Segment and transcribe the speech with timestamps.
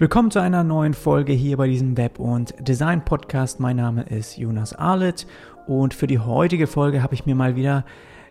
[0.00, 3.58] Willkommen zu einer neuen Folge hier bei diesem Web- und Design-Podcast.
[3.58, 5.26] Mein Name ist Jonas Arlet
[5.66, 7.84] und für die heutige Folge habe ich mir mal wieder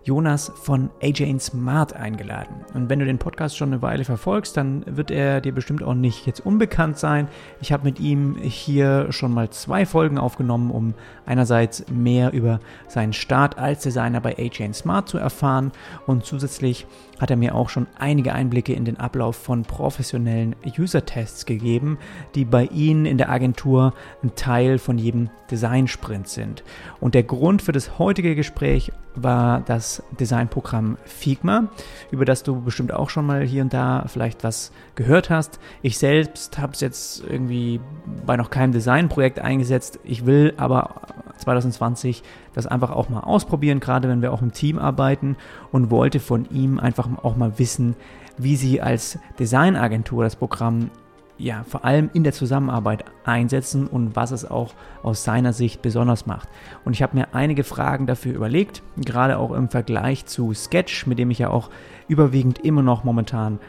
[0.07, 2.55] Jonas von AJ Smart eingeladen.
[2.73, 5.96] Und wenn du den Podcast schon eine Weile verfolgst, dann wird er dir bestimmt auch
[5.96, 7.28] nicht jetzt unbekannt sein.
[7.60, 10.94] Ich habe mit ihm hier schon mal zwei Folgen aufgenommen, um
[11.26, 15.73] einerseits mehr über seinen Start als Designer bei AJ Smart zu erfahren
[16.05, 16.88] und zusätzlich
[17.20, 21.98] hat er mir auch schon einige Einblicke in den Ablauf von professionellen User-Tests gegeben,
[22.34, 23.94] die bei Ihnen in der Agentur
[24.24, 26.63] ein Teil von jedem Design-Sprint sind.
[27.02, 28.91] Und der Grund für das heutige Gespräch
[29.23, 31.70] war das Designprogramm Figma,
[32.12, 35.59] über das du bestimmt auch schon mal hier und da vielleicht was gehört hast.
[35.81, 37.80] Ich selbst habe es jetzt irgendwie
[38.26, 39.99] bei noch keinem Designprojekt eingesetzt.
[40.03, 41.02] Ich will aber
[41.38, 45.35] 2020 das einfach auch mal ausprobieren, gerade wenn wir auch im Team arbeiten
[45.71, 47.95] und wollte von ihm einfach auch mal wissen,
[48.38, 50.91] wie sie als Designagentur das Programm
[51.38, 54.73] ja, vor allem in der Zusammenarbeit einsetzen und was es auch
[55.04, 56.49] aus seiner Sicht besonders macht.
[56.84, 61.20] Und ich habe mir einige Fragen dafür überlegt, gerade auch im Vergleich zu Sketch, mit
[61.20, 61.70] dem ich ja auch
[62.08, 63.60] überwiegend immer noch momentan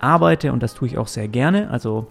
[0.00, 1.70] arbeite und das tue ich auch sehr gerne.
[1.70, 2.06] Also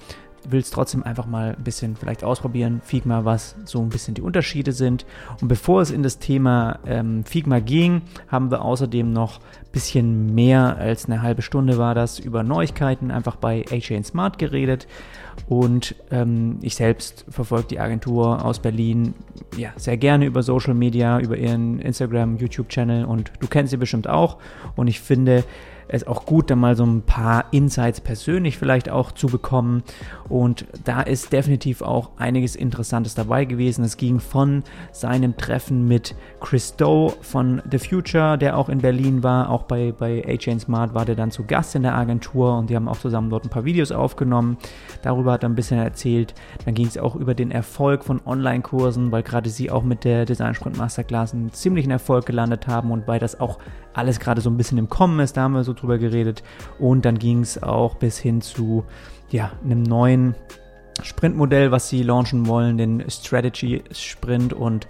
[0.49, 4.21] will es trotzdem einfach mal ein bisschen vielleicht ausprobieren, Figma, was so ein bisschen die
[4.21, 5.05] Unterschiede sind.
[5.41, 10.33] Und bevor es in das Thema ähm, Figma ging, haben wir außerdem noch ein bisschen
[10.33, 14.87] mehr als eine halbe Stunde war das über Neuigkeiten einfach bei HA Smart geredet.
[15.47, 19.13] Und ähm, ich selbst verfolge die Agentur aus Berlin
[19.55, 24.09] ja, sehr gerne über Social Media, über ihren Instagram, YouTube-Channel und du kennst sie bestimmt
[24.09, 24.37] auch.
[24.75, 25.43] Und ich finde,
[25.87, 29.83] es auch gut, da mal so ein paar Insights persönlich vielleicht auch zu bekommen.
[30.29, 33.83] Und da ist definitiv auch einiges Interessantes dabei gewesen.
[33.83, 39.23] Es ging von seinem Treffen mit Chris Doe von The Future, der auch in Berlin
[39.23, 42.69] war, auch bei, bei HN Smart war der dann zu Gast in der Agentur und
[42.69, 44.57] die haben auch zusammen dort ein paar Videos aufgenommen.
[45.01, 46.33] Darüber hat er ein bisschen erzählt.
[46.65, 50.25] Dann ging es auch über den Erfolg von Online-Kursen, weil gerade sie auch mit der
[50.25, 53.59] Design Sprint Masterclass einen ziemlichen Erfolg gelandet haben und weil das auch
[53.93, 56.43] alles gerade so ein bisschen im Kommen ist, da haben wir so drüber geredet.
[56.79, 58.83] Und dann ging es auch bis hin zu
[59.29, 60.35] ja, einem neuen
[61.01, 64.53] Sprintmodell, was sie launchen wollen, den Strategy Sprint.
[64.53, 64.87] Und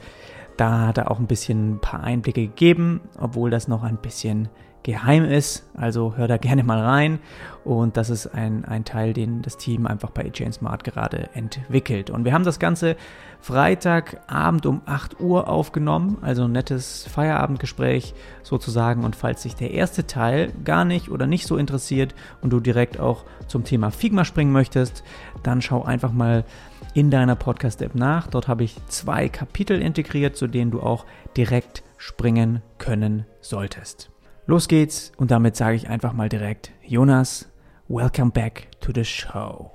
[0.58, 4.50] da hat er auch ein bisschen ein paar Einblicke gegeben, obwohl das noch ein bisschen
[4.88, 5.66] geheim ist.
[5.76, 7.20] Also hör da gerne mal rein.
[7.66, 12.10] Und das ist ein, ein Teil, den das Team einfach bei Jane Smart gerade entwickelt.
[12.10, 12.96] Und wir haben das Ganze
[13.42, 16.20] Freitagabend um 8 Uhr aufgenommen.
[16.22, 19.04] Also ein nettes Feierabendgespräch sozusagen.
[19.04, 22.98] Und falls sich der erste Teil gar nicht oder nicht so interessiert und du direkt
[22.98, 25.04] auch zum Thema Figma springen möchtest,
[25.44, 26.46] dann schau einfach mal
[26.94, 28.28] in deiner Podcast-App nach.
[28.28, 31.06] Dort habe ich zwei Kapitel integriert, zu denen du auch
[31.36, 34.12] direkt springen können solltest.
[34.50, 37.50] Los geht's und damit sage ich einfach mal direkt, Jonas,
[37.90, 39.72] welcome back to the show.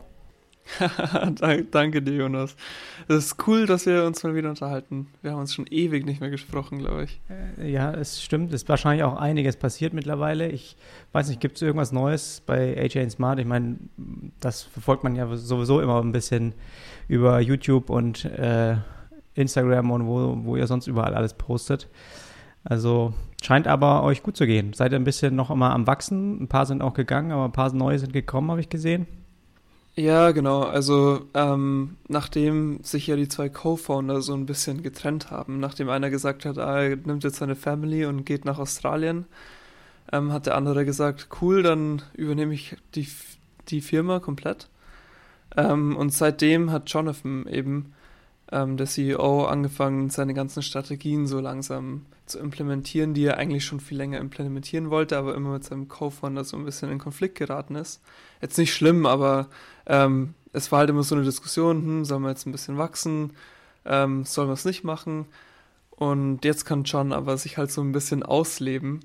[1.70, 2.56] Danke dir, Jonas.
[3.06, 5.08] Es ist cool, dass wir uns mal wieder unterhalten.
[5.20, 7.20] Wir haben uns schon ewig nicht mehr gesprochen, glaube ich.
[7.60, 8.48] Äh, ja, es stimmt.
[8.54, 10.48] Es ist wahrscheinlich auch einiges passiert mittlerweile.
[10.48, 10.78] Ich
[11.12, 13.40] weiß nicht, gibt es irgendwas Neues bei AJ Smart?
[13.40, 13.76] Ich meine,
[14.40, 16.54] das verfolgt man ja sowieso immer ein bisschen
[17.08, 18.76] über YouTube und äh,
[19.34, 21.90] Instagram und wo, wo ihr sonst überall alles postet.
[22.64, 23.12] Also
[23.42, 24.72] scheint aber euch gut zu gehen.
[24.72, 26.42] Seid ihr ein bisschen noch immer am Wachsen?
[26.42, 29.06] Ein paar sind auch gegangen, aber ein paar neue sind gekommen, habe ich gesehen.
[29.94, 30.62] Ja, genau.
[30.62, 36.08] Also ähm, nachdem sich ja die zwei Co-Founder so ein bisschen getrennt haben, nachdem einer
[36.08, 39.26] gesagt hat, ah, er nimmt jetzt seine Family und geht nach Australien,
[40.10, 43.06] ähm, hat der andere gesagt, cool, dann übernehme ich die,
[43.68, 44.68] die Firma komplett.
[45.56, 47.92] Ähm, und seitdem hat Jonathan eben
[48.52, 53.80] ähm, der CEO angefangen, seine ganzen Strategien so langsam zu implementieren, die er eigentlich schon
[53.80, 57.74] viel länger implementieren wollte, aber immer mit seinem Co-Founder so ein bisschen in Konflikt geraten
[57.74, 58.02] ist.
[58.42, 59.48] Jetzt nicht schlimm, aber
[59.86, 63.32] ähm, es war halt immer so eine Diskussion, hm, sollen wir jetzt ein bisschen wachsen,
[63.86, 65.26] ähm, sollen wir es nicht machen?
[65.90, 69.00] Und jetzt kann John aber sich halt so ein bisschen ausleben,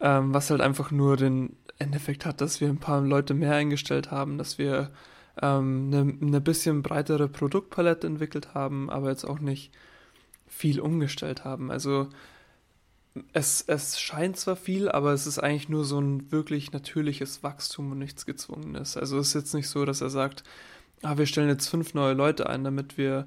[0.00, 4.10] ähm, was halt einfach nur den Endeffekt hat, dass wir ein paar Leute mehr eingestellt
[4.10, 4.90] haben, dass wir
[5.40, 9.72] ähm, eine, eine bisschen breitere Produktpalette entwickelt haben, aber jetzt auch nicht
[10.46, 11.70] viel umgestellt haben.
[11.70, 12.08] Also
[13.32, 17.92] es, es scheint zwar viel, aber es ist eigentlich nur so ein wirklich natürliches Wachstum
[17.92, 18.96] und nichts Gezwungenes.
[18.96, 20.44] Also es ist jetzt nicht so, dass er sagt,
[21.02, 23.26] ah, wir stellen jetzt fünf neue Leute ein, damit wir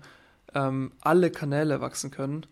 [0.54, 2.45] ähm, alle Kanäle wachsen können,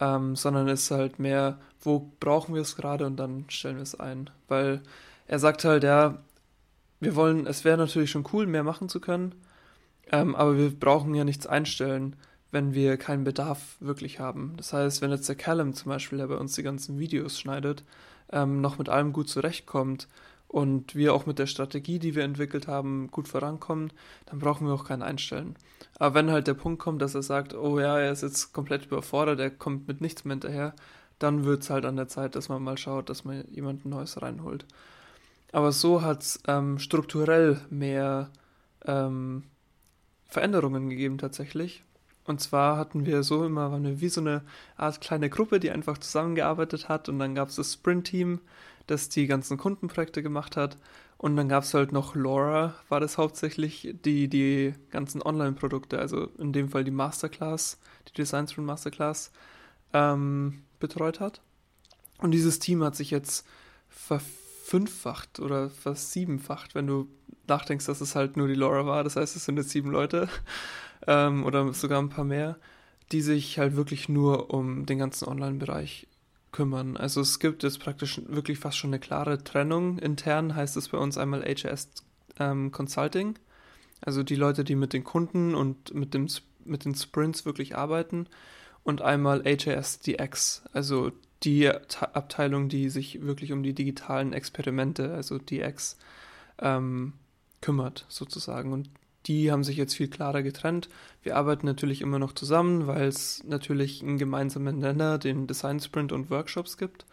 [0.00, 3.82] ähm, sondern es ist halt mehr, wo brauchen wir es gerade und dann stellen wir
[3.82, 4.30] es ein.
[4.48, 4.82] Weil
[5.26, 6.18] er sagt halt, ja,
[7.00, 9.34] wir wollen, es wäre natürlich schon cool, mehr machen zu können,
[10.10, 12.16] ähm, aber wir brauchen ja nichts einstellen,
[12.50, 14.54] wenn wir keinen Bedarf wirklich haben.
[14.56, 17.84] Das heißt, wenn jetzt der Callum zum Beispiel, der bei uns die ganzen Videos schneidet,
[18.32, 20.08] ähm, noch mit allem gut zurechtkommt
[20.48, 23.92] und wir auch mit der Strategie, die wir entwickelt haben, gut vorankommen,
[24.26, 25.56] dann brauchen wir auch keinen einstellen.
[25.98, 28.86] Aber wenn halt der Punkt kommt, dass er sagt, oh ja, er ist jetzt komplett
[28.86, 30.74] überfordert, er kommt mit nichts mehr hinterher,
[31.18, 34.20] dann wird es halt an der Zeit, dass man mal schaut, dass man jemanden Neues
[34.22, 34.64] reinholt.
[35.54, 38.28] Aber so hat es ähm, strukturell mehr
[38.86, 39.44] ähm,
[40.26, 41.84] Veränderungen gegeben tatsächlich.
[42.24, 44.42] Und zwar hatten wir so immer, waren wir wie so eine
[44.76, 48.40] Art kleine Gruppe, die einfach zusammengearbeitet hat und dann gab es das Sprint-Team,
[48.88, 50.76] das die ganzen Kundenprojekte gemacht hat.
[51.18, 56.30] Und dann gab es halt noch Laura, war das hauptsächlich, die die ganzen Online-Produkte, also
[56.36, 57.78] in dem Fall die Masterclass,
[58.08, 59.30] die Design Sprint Masterclass,
[59.92, 61.42] ähm, betreut hat.
[62.18, 63.46] Und dieses Team hat sich jetzt
[64.64, 67.06] verfünffacht oder versiebenfacht, wenn du
[67.46, 69.04] nachdenkst, dass es halt nur die Laura war.
[69.04, 70.28] Das heißt, es sind jetzt sieben Leute
[71.06, 72.56] ähm, oder sogar ein paar mehr,
[73.12, 76.06] die sich halt wirklich nur um den ganzen Online-Bereich
[76.50, 76.96] kümmern.
[76.96, 79.98] Also es gibt jetzt praktisch wirklich fast schon eine klare Trennung.
[79.98, 81.90] Intern heißt es bei uns einmal HRS
[82.38, 83.38] ähm, Consulting,
[84.00, 86.26] also die Leute, die mit den Kunden und mit, dem,
[86.64, 88.28] mit den Sprints wirklich arbeiten
[88.82, 91.12] und einmal HRS DX, also
[91.44, 95.96] die Abteilung, die sich wirklich um die digitalen Experimente, also DX,
[96.58, 97.12] ähm,
[97.60, 98.72] kümmert sozusagen.
[98.72, 98.90] Und
[99.26, 100.88] die haben sich jetzt viel klarer getrennt.
[101.22, 106.12] Wir arbeiten natürlich immer noch zusammen, weil es natürlich einen gemeinsamen Nenner, den Design Sprint
[106.12, 107.06] und Workshops gibt.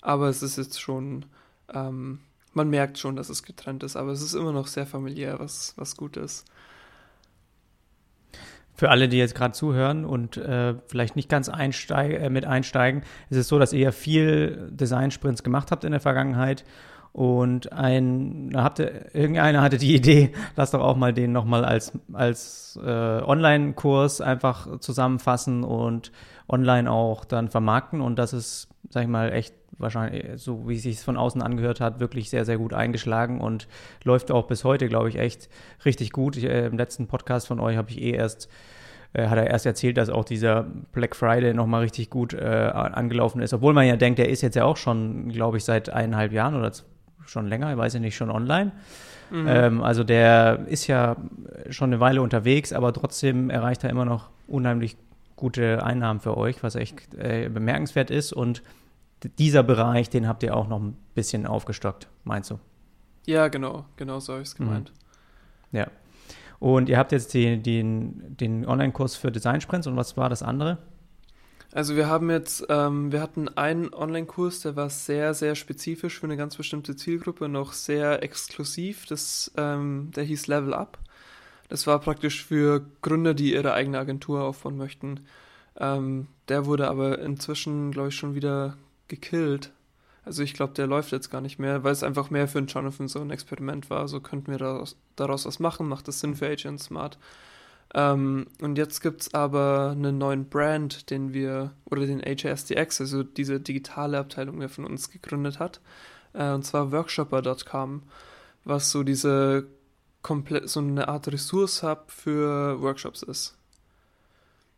[0.00, 1.26] Aber es ist jetzt schon,
[1.72, 2.20] ähm,
[2.52, 5.74] man merkt schon, dass es getrennt ist, aber es ist immer noch sehr familiär, was,
[5.76, 6.44] was gut ist.
[8.74, 13.02] Für alle, die jetzt gerade zuhören und äh, vielleicht nicht ganz einsteig, äh, mit einsteigen,
[13.30, 16.64] ist es so, dass ihr ja viel Design-Sprints gemacht habt in der Vergangenheit
[17.14, 21.92] und ein, da hatte, irgendeiner hatte die Idee, lass doch auch mal den nochmal als,
[22.12, 26.10] als äh, Online-Kurs einfach zusammenfassen und
[26.48, 28.00] online auch dann vermarkten.
[28.00, 31.80] Und das ist, sag ich mal, echt wahrscheinlich, so wie es sich von außen angehört
[31.80, 33.68] hat, wirklich sehr, sehr gut eingeschlagen und
[34.04, 35.48] läuft auch bis heute, glaube ich, echt
[35.84, 36.36] richtig gut.
[36.36, 38.48] Ich, äh, Im letzten Podcast von euch habe ich eh erst
[39.14, 43.40] äh, hat er erst erzählt, dass auch dieser Black Friday nochmal richtig gut äh, angelaufen
[43.40, 43.54] ist.
[43.54, 46.56] Obwohl man ja denkt, der ist jetzt ja auch schon, glaube ich, seit eineinhalb Jahren
[46.56, 46.72] oder
[47.24, 48.72] schon länger, ich weiß ja nicht, schon online.
[49.30, 49.46] Mhm.
[49.48, 51.16] Ähm, also der ist ja
[51.70, 54.96] schon eine Weile unterwegs, aber trotzdem erreicht er immer noch unheimlich
[55.36, 58.32] gute Einnahmen für euch, was echt äh, bemerkenswert ist.
[58.32, 58.62] Und
[59.38, 62.58] dieser Bereich, den habt ihr auch noch ein bisschen aufgestockt, meinst du?
[63.26, 64.92] Ja, genau, genau so habe ich es gemeint.
[65.72, 65.78] Mhm.
[65.78, 65.86] Ja.
[66.60, 70.42] Und ihr habt jetzt die, den, den Online-Kurs für Design Sprints und was war das
[70.42, 70.78] andere?
[71.72, 76.26] Also wir haben jetzt, ähm, wir hatten einen Online-Kurs, der war sehr, sehr spezifisch für
[76.26, 79.06] eine ganz bestimmte Zielgruppe, noch sehr exklusiv.
[79.06, 80.98] Das, ähm, der hieß Level Up.
[81.68, 85.20] Das war praktisch für Gründer, die ihre eigene Agentur aufbauen möchten.
[85.78, 88.76] Ähm, der wurde aber inzwischen, glaube ich, schon wieder
[89.08, 89.72] gekillt.
[90.24, 92.66] Also ich glaube, der läuft jetzt gar nicht mehr, weil es einfach mehr für einen
[92.66, 94.08] Jonathan so ein Experiment war.
[94.08, 97.18] So könnten wir daraus, daraus was machen, macht das Sinn für Agent Smart.
[97.94, 103.22] Ähm, und jetzt gibt es aber einen neuen Brand, den wir, oder den HSDX, also
[103.22, 105.80] diese digitale Abteilung, der von uns gegründet hat,
[106.32, 108.02] äh, und zwar workshopper.com,
[108.64, 109.68] was so diese
[110.24, 113.56] komplett, so eine Art Ressource-Hub für Workshops ist.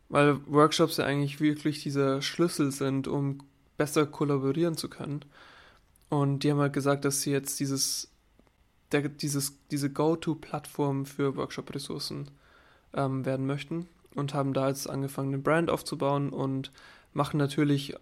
[0.09, 3.39] Weil Workshops ja eigentlich wirklich dieser Schlüssel sind, um
[3.77, 5.21] besser kollaborieren zu können.
[6.09, 8.11] Und die haben halt gesagt, dass sie jetzt dieses,
[8.91, 12.29] der, dieses, diese Go-To-Plattform für Workshop-Ressourcen
[12.93, 16.71] ähm, werden möchten und haben da jetzt angefangen, eine Brand aufzubauen und
[17.13, 17.95] machen natürlich,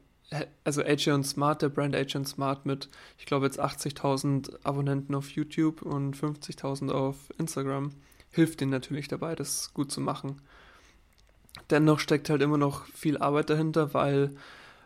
[0.63, 5.81] also AJ Smart, der Brand AJ Smart mit, ich glaube jetzt 80.000 Abonnenten auf YouTube
[5.81, 7.91] und 50.000 auf Instagram,
[8.31, 10.41] hilft ihnen natürlich dabei, das gut zu machen.
[11.69, 14.35] Dennoch steckt halt immer noch viel Arbeit dahinter, weil,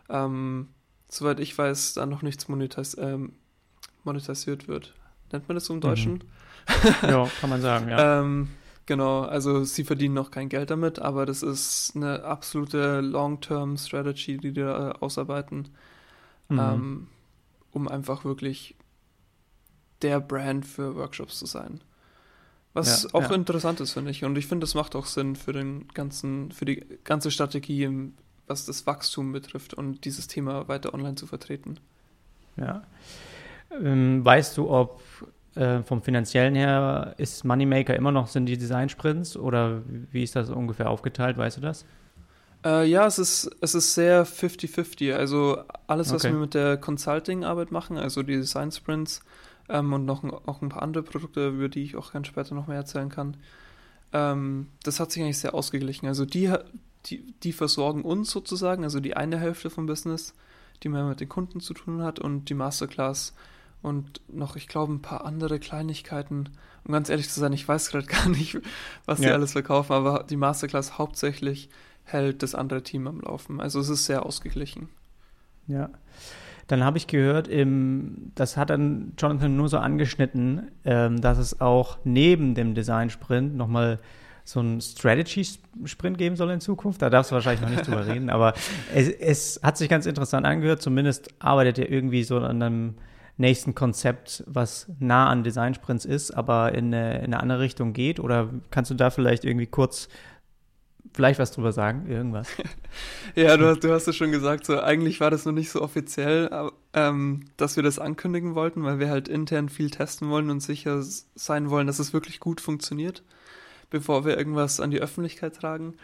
[0.08, 0.68] ähm,
[1.08, 3.32] soweit ich weiß, da noch nichts monetis ähm,
[4.04, 4.94] monetisiert wird.
[5.32, 6.12] Nennt man das so im Deutschen?
[6.12, 7.08] Mhm.
[7.08, 8.20] Ja, kann man sagen, ja.
[8.20, 8.48] ähm,
[8.90, 14.52] Genau, also sie verdienen noch kein Geld damit, aber das ist eine absolute Long-Term-Strategy, die
[14.52, 15.68] die da ausarbeiten,
[16.48, 16.58] mhm.
[16.58, 17.06] ähm,
[17.70, 18.74] um einfach wirklich
[20.02, 21.82] der Brand für Workshops zu sein.
[22.72, 23.36] Was ja, auch ja.
[23.36, 24.24] interessant ist, finde ich.
[24.24, 28.10] Und ich finde, das macht auch Sinn für den ganzen, für die ganze Strategie,
[28.48, 31.78] was das Wachstum betrifft und dieses Thema weiter online zu vertreten.
[32.56, 32.82] Ja.
[33.70, 35.00] Ähm, weißt du, ob
[35.54, 40.50] äh, vom finanziellen her ist Moneymaker immer noch sind die Design-Sprints oder wie ist das
[40.50, 41.84] ungefähr aufgeteilt, weißt du das?
[42.64, 45.14] Äh, ja, es ist, es ist sehr 50-50.
[45.14, 46.32] Also alles, was okay.
[46.32, 49.22] wir mit der Consulting-Arbeit machen, also die Design-Sprints
[49.68, 52.66] ähm, und noch auch ein paar andere Produkte, über die ich auch ganz später noch
[52.66, 53.36] mehr erzählen kann,
[54.12, 56.06] ähm, das hat sich eigentlich sehr ausgeglichen.
[56.06, 56.52] Also die,
[57.06, 60.34] die, die versorgen uns sozusagen, also die eine Hälfte vom Business,
[60.82, 63.34] die mehr mit den Kunden zu tun hat und die Masterclass
[63.82, 66.50] und noch, ich glaube, ein paar andere Kleinigkeiten.
[66.84, 68.58] Um ganz ehrlich zu sein, ich weiß gerade gar nicht,
[69.06, 69.28] was ja.
[69.28, 71.68] die alles verkaufen, aber die Masterclass hauptsächlich
[72.04, 73.60] hält das andere Team am Laufen.
[73.60, 74.88] Also es ist sehr ausgeglichen.
[75.66, 75.90] Ja.
[76.66, 81.60] Dann habe ich gehört, im, das hat dann Jonathan nur so angeschnitten, ähm, dass es
[81.60, 83.98] auch neben dem Design-Sprint nochmal
[84.44, 87.02] so einen Strategy-Sprint geben soll in Zukunft.
[87.02, 88.54] Da darfst du wahrscheinlich noch nicht drüber reden, aber
[88.94, 90.82] es, es, hat sich ganz interessant angehört.
[90.82, 92.94] Zumindest arbeitet er irgendwie so an einem
[93.40, 98.20] nächsten Konzept, was nah an Design-Sprints ist, aber in eine, in eine andere Richtung geht.
[98.20, 100.08] Oder kannst du da vielleicht irgendwie kurz
[101.12, 102.48] vielleicht was drüber sagen, irgendwas.
[103.34, 106.70] ja, du, du hast es schon gesagt, so eigentlich war das noch nicht so offiziell,
[106.92, 111.02] ähm, dass wir das ankündigen wollten, weil wir halt intern viel testen wollen und sicher
[111.34, 113.24] sein wollen, dass es wirklich gut funktioniert
[113.90, 115.94] bevor wir irgendwas an die Öffentlichkeit tragen.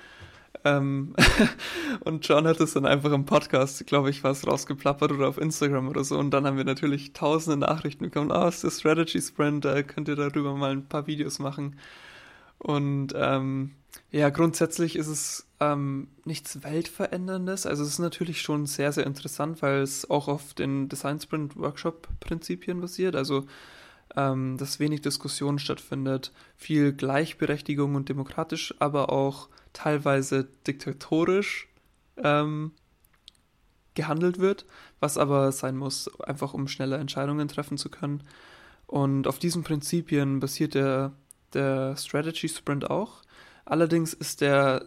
[0.65, 1.15] Ähm
[2.01, 5.89] und John hat es dann einfach im Podcast, glaube ich, was rausgeplappert oder auf Instagram
[5.89, 6.19] oder so.
[6.19, 8.33] Und dann haben wir natürlich tausende Nachrichten bekommen.
[8.33, 11.77] Ah, oh, ist der Strategy Sprint, da könnt ihr darüber mal ein paar Videos machen.
[12.59, 13.73] Und ähm,
[14.11, 17.67] ja, grundsätzlich ist es ähm, nichts Weltveränderndes.
[17.67, 21.57] Also es ist natürlich schon sehr, sehr interessant, weil es auch auf den Design Sprint
[21.57, 23.17] Workshop Prinzipien basiert.
[23.17, 23.47] Also
[24.15, 31.69] ähm, dass wenig Diskussion stattfindet, viel Gleichberechtigung und demokratisch, aber auch teilweise diktatorisch
[32.23, 32.73] ähm,
[33.95, 34.67] gehandelt wird,
[35.01, 38.23] was aber sein muss, einfach um schnelle Entscheidungen treffen zu können.
[38.87, 41.13] Und auf diesen Prinzipien basiert der,
[41.53, 43.23] der Strategy Sprint auch.
[43.65, 44.85] Allerdings ist der,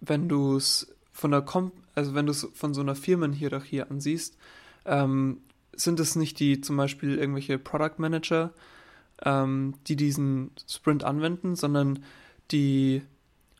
[0.00, 4.36] wenn du es von der Kom also wenn du es von so einer Firmenhierarchie ansiehst,
[4.86, 5.38] ähm,
[5.80, 8.52] sind es nicht die zum Beispiel irgendwelche Product Manager,
[9.22, 12.00] ähm, die diesen Sprint anwenden, sondern
[12.50, 13.02] die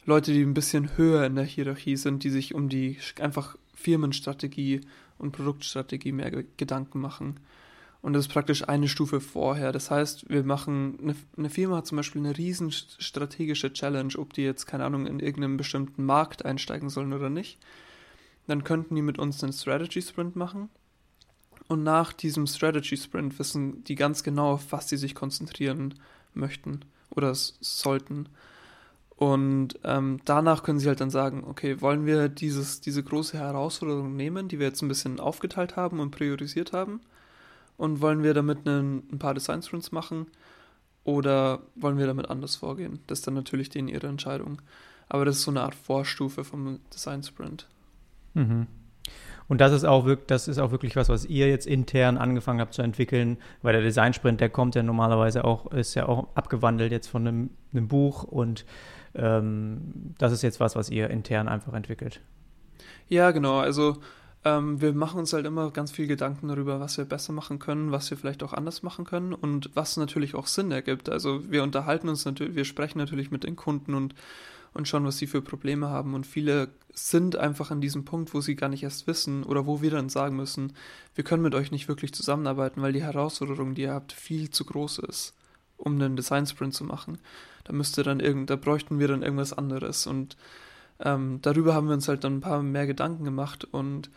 [0.05, 4.81] Leute, die ein bisschen höher in der Hierarchie sind, die sich um die einfach Firmenstrategie
[5.19, 7.41] und Produktstrategie mehr Gedanken machen.
[8.03, 9.73] Und das ist praktisch eine Stufe vorher.
[9.73, 14.33] Das heißt, wir machen, eine, eine, Firma hat zum Beispiel eine riesen strategische Challenge, ob
[14.33, 17.59] die jetzt, keine Ahnung, in irgendeinem bestimmten Markt einsteigen sollen oder nicht.
[18.47, 20.71] Dann könnten die mit uns einen Strategy Sprint machen
[21.71, 25.95] und nach diesem Strategy Sprint wissen die ganz genau, auf was sie sich konzentrieren
[26.35, 28.29] möchten oder sollten.
[29.15, 34.17] Und ähm, danach können sie halt dann sagen, okay, wollen wir dieses, diese große Herausforderung
[34.17, 37.03] nehmen, die wir jetzt ein bisschen aufgeteilt haben und priorisiert haben?
[37.77, 40.27] Und wollen wir damit einen, ein paar Design Sprints machen?
[41.05, 42.99] Oder wollen wir damit anders vorgehen?
[43.07, 44.61] Das ist dann natürlich denen ihre Entscheidung.
[45.09, 47.69] Aber das ist so eine Art Vorstufe vom Design Sprint.
[48.35, 48.67] Mhm.
[49.51, 52.61] Und das ist auch wirklich, das ist auch wirklich was, was ihr jetzt intern angefangen
[52.61, 56.29] habt zu entwickeln, weil der Design Sprint, der kommt ja normalerweise auch, ist ja auch
[56.37, 58.65] abgewandelt jetzt von einem, einem Buch und
[59.17, 62.21] ähm, das ist jetzt was, was ihr intern einfach entwickelt.
[63.09, 63.59] Ja, genau.
[63.59, 63.97] Also
[64.45, 67.91] ähm, wir machen uns halt immer ganz viel Gedanken darüber, was wir besser machen können,
[67.91, 71.09] was wir vielleicht auch anders machen können und was natürlich auch Sinn ergibt.
[71.09, 74.15] Also wir unterhalten uns natürlich, wir sprechen natürlich mit den Kunden und
[74.73, 76.15] und schauen, was sie für Probleme haben.
[76.15, 79.81] Und viele sind einfach an diesem Punkt, wo sie gar nicht erst wissen oder wo
[79.83, 80.73] wir dann sagen müssen,
[81.15, 84.65] wir können mit euch nicht wirklich zusammenarbeiten, weil die Herausforderung, die ihr habt, viel zu
[84.65, 85.35] groß ist,
[85.77, 87.19] um einen Design Sprint zu machen.
[87.65, 90.07] Da müsste dann irgend, da bräuchten wir dann irgendwas anderes.
[90.07, 90.37] Und
[91.01, 94.11] ähm, darüber haben wir uns halt dann ein paar mehr Gedanken gemacht und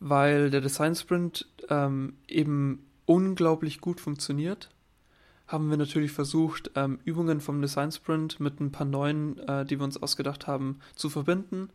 [0.00, 4.68] weil der Design Sprint ähm, eben unglaublich gut funktioniert,
[5.52, 9.78] haben wir natürlich versucht, ähm, Übungen vom Design Sprint mit ein paar neuen, äh, die
[9.78, 11.68] wir uns ausgedacht haben, zu verbinden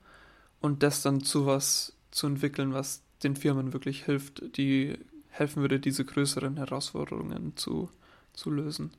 [0.60, 4.98] und das dann zu was zu entwickeln, was den Firmen wirklich hilft, die
[5.30, 7.90] helfen würde, diese größeren Herausforderungen zu,
[8.34, 8.92] zu lösen.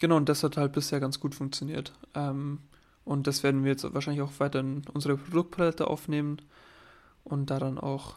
[0.00, 1.92] Genau, und das hat halt bisher ganz gut funktioniert.
[2.14, 2.58] Ähm,
[3.04, 6.38] und das werden wir jetzt wahrscheinlich auch weiter in unsere Produktpalette aufnehmen
[7.22, 8.16] und daran auch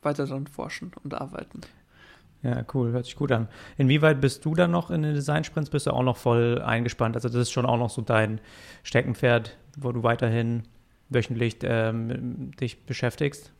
[0.00, 1.60] weiter daran forschen und arbeiten.
[2.42, 3.48] Ja, cool, hört sich gut an.
[3.76, 5.70] Inwieweit bist du dann noch in den Design-Sprints?
[5.70, 7.14] Bist du auch noch voll eingespannt?
[7.14, 8.40] Also, das ist schon auch noch so dein
[8.82, 10.64] Steckenpferd, wo du weiterhin
[11.08, 13.52] wöchentlich ähm, dich beschäftigst?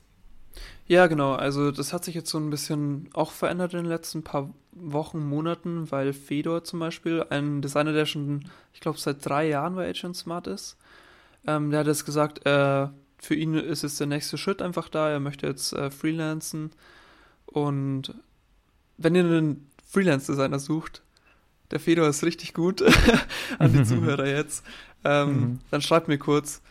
[0.86, 1.34] Ja, genau.
[1.34, 5.20] Also, das hat sich jetzt so ein bisschen auch verändert in den letzten paar Wochen,
[5.20, 9.88] Monaten, weil Fedor zum Beispiel, ein Designer, der schon, ich glaube, seit drei Jahren bei
[9.88, 10.76] Agent Smart ist,
[11.46, 15.08] ähm, der hat jetzt gesagt, äh, für ihn ist jetzt der nächste Schritt einfach da.
[15.08, 16.72] Er möchte jetzt äh, freelancen
[17.46, 18.14] und
[18.96, 21.02] wenn ihr einen Freelance-Designer sucht,
[21.70, 22.82] der Fedor ist richtig gut
[23.58, 24.64] an die Zuhörer jetzt,
[25.04, 25.58] ähm, mhm.
[25.70, 26.62] dann schreibt mir kurz.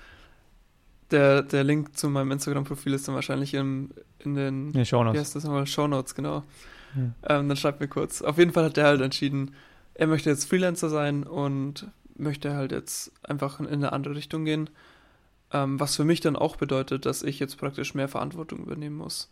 [1.09, 5.13] Der, der Link zu meinem Instagram-Profil ist dann wahrscheinlich im, in den ja, Shownotes.
[5.13, 5.67] Wie heißt das nochmal?
[5.67, 6.45] Shownotes, genau.
[6.95, 7.37] Ja.
[7.37, 8.21] Ähm, dann schreibt mir kurz.
[8.21, 9.53] Auf jeden Fall hat der halt entschieden,
[9.93, 14.69] er möchte jetzt Freelancer sein und möchte halt jetzt einfach in eine andere Richtung gehen.
[15.51, 19.29] Ähm, was für mich dann auch bedeutet, dass ich jetzt praktisch mehr Verantwortung übernehmen muss.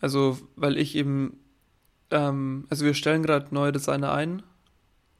[0.00, 1.38] Also, weil ich eben
[2.10, 4.42] ähm, also wir stellen gerade neue Designer ein,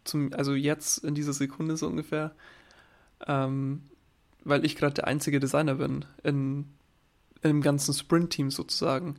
[0.04, 2.32] zum, also jetzt in dieser Sekunde so ungefähr,
[3.26, 3.82] ähm,
[4.44, 6.66] weil ich gerade der einzige Designer bin in,
[7.42, 9.16] im ganzen Sprint-Team sozusagen.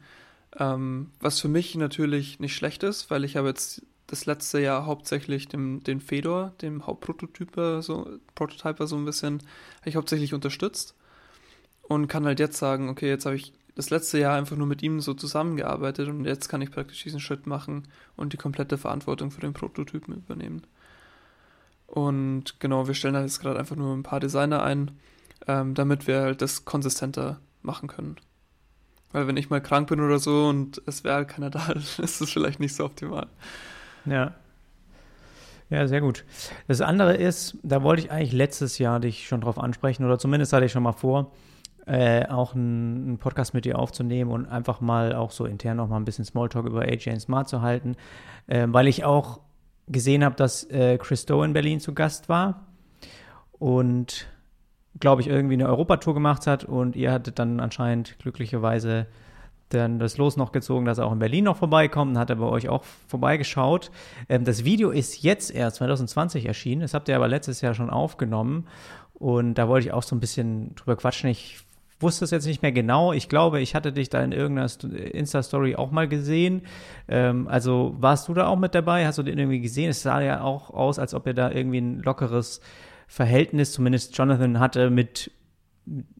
[0.57, 4.85] Ähm, was für mich natürlich nicht schlecht ist, weil ich habe jetzt das letzte Jahr
[4.85, 9.39] hauptsächlich dem, den Fedor, dem Hauptprototyper, so, Prototyper so ein bisschen,
[9.81, 10.95] habe ich hauptsächlich unterstützt.
[11.81, 14.81] Und kann halt jetzt sagen, okay, jetzt habe ich das letzte Jahr einfach nur mit
[14.81, 19.29] ihm so zusammengearbeitet und jetzt kann ich praktisch diesen Schritt machen und die komplette Verantwortung
[19.29, 20.63] für den Prototypen übernehmen.
[21.85, 24.91] Und genau, wir stellen da jetzt gerade einfach nur ein paar Designer ein,
[25.47, 28.15] ähm, damit wir halt das konsistenter machen können.
[29.11, 31.99] Weil wenn ich mal krank bin oder so und es wäre halt keiner da, ist
[31.99, 33.27] es vielleicht nicht so optimal.
[34.05, 34.33] Ja.
[35.69, 36.25] Ja, sehr gut.
[36.67, 40.51] Das andere ist, da wollte ich eigentlich letztes Jahr dich schon drauf ansprechen oder zumindest
[40.51, 41.31] hatte ich schon mal vor,
[41.87, 45.95] äh, auch einen, Podcast mit dir aufzunehmen und einfach mal auch so intern noch mal
[45.95, 47.95] ein bisschen Smalltalk über AJ Smart zu halten,
[48.47, 49.39] äh, weil ich auch
[49.87, 52.67] gesehen habe, dass äh, Christo in Berlin zu Gast war
[53.53, 54.27] und
[54.99, 59.07] glaube ich irgendwie eine Europatour gemacht hat und ihr hattet dann anscheinend glücklicherweise
[59.69, 62.37] dann das Los noch gezogen, dass er auch in Berlin noch vorbeikommt und hat er
[62.37, 63.91] bei euch auch vorbeigeschaut.
[64.27, 67.89] Ähm, das Video ist jetzt erst 2020 erschienen, das habt ihr aber letztes Jahr schon
[67.89, 68.67] aufgenommen
[69.13, 71.29] und da wollte ich auch so ein bisschen drüber quatschen.
[71.29, 71.63] Ich
[71.99, 73.13] wusste es jetzt nicht mehr genau.
[73.13, 74.69] Ich glaube, ich hatte dich da in irgendeiner
[75.13, 76.61] Insta-Story auch mal gesehen.
[77.07, 79.05] Ähm, also warst du da auch mit dabei?
[79.07, 79.89] Hast du den irgendwie gesehen?
[79.89, 82.61] Es sah ja auch aus, als ob er da irgendwie ein lockeres
[83.07, 85.31] Verhältnis, zumindest Jonathan hatte, mit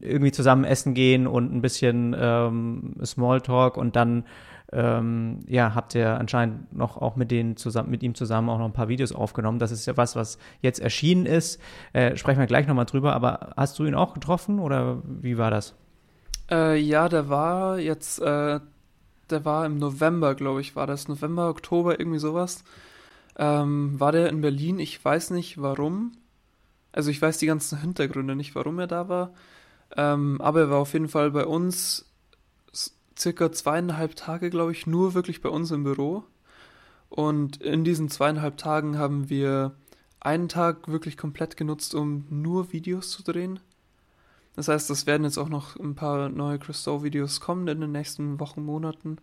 [0.00, 4.24] irgendwie zusammen essen gehen und ein bisschen ähm, Smalltalk und dann
[4.72, 8.66] ähm, ja, habt ihr anscheinend noch auch mit, denen zusammen, mit ihm zusammen auch noch
[8.66, 9.58] ein paar Videos aufgenommen.
[9.58, 11.60] Das ist ja was, was jetzt erschienen ist.
[11.92, 15.50] Äh, sprechen wir gleich nochmal drüber, aber hast du ihn auch getroffen oder wie war
[15.50, 15.74] das?
[16.50, 18.60] Äh, ja, der war jetzt, äh,
[19.30, 21.08] der war im November, glaube ich, war das.
[21.08, 22.62] November, Oktober, irgendwie sowas.
[23.36, 24.78] Ähm, war der in Berlin?
[24.80, 26.12] Ich weiß nicht warum.
[26.92, 29.32] Also ich weiß die ganzen Hintergründe nicht, warum er da war.
[29.96, 32.08] Ähm, aber er war auf jeden Fall bei uns
[33.18, 36.24] circa zweieinhalb Tage, glaube ich, nur wirklich bei uns im Büro.
[37.08, 39.74] Und in diesen zweieinhalb Tagen haben wir
[40.20, 43.60] einen Tag wirklich komplett genutzt, um nur Videos zu drehen.
[44.56, 48.40] Das heißt, es werden jetzt auch noch ein paar neue Christo-Videos kommen in den nächsten
[48.40, 49.18] Wochen, Monaten.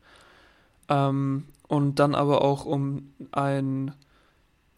[0.87, 3.93] Ähm, und dann aber auch um ein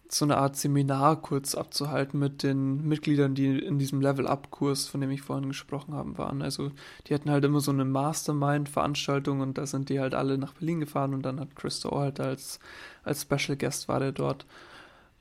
[0.10, 5.12] so eine Art Seminar kurz abzuhalten mit den Mitgliedern, die in diesem Level-Up-Kurs, von dem
[5.12, 6.42] ich vorhin gesprochen habe, waren.
[6.42, 6.72] Also
[7.08, 10.80] die hatten halt immer so eine Mastermind-Veranstaltung und da sind die halt alle nach Berlin
[10.80, 12.60] gefahren und dann hat Christo halt als,
[13.04, 14.46] als Special Guest war der dort.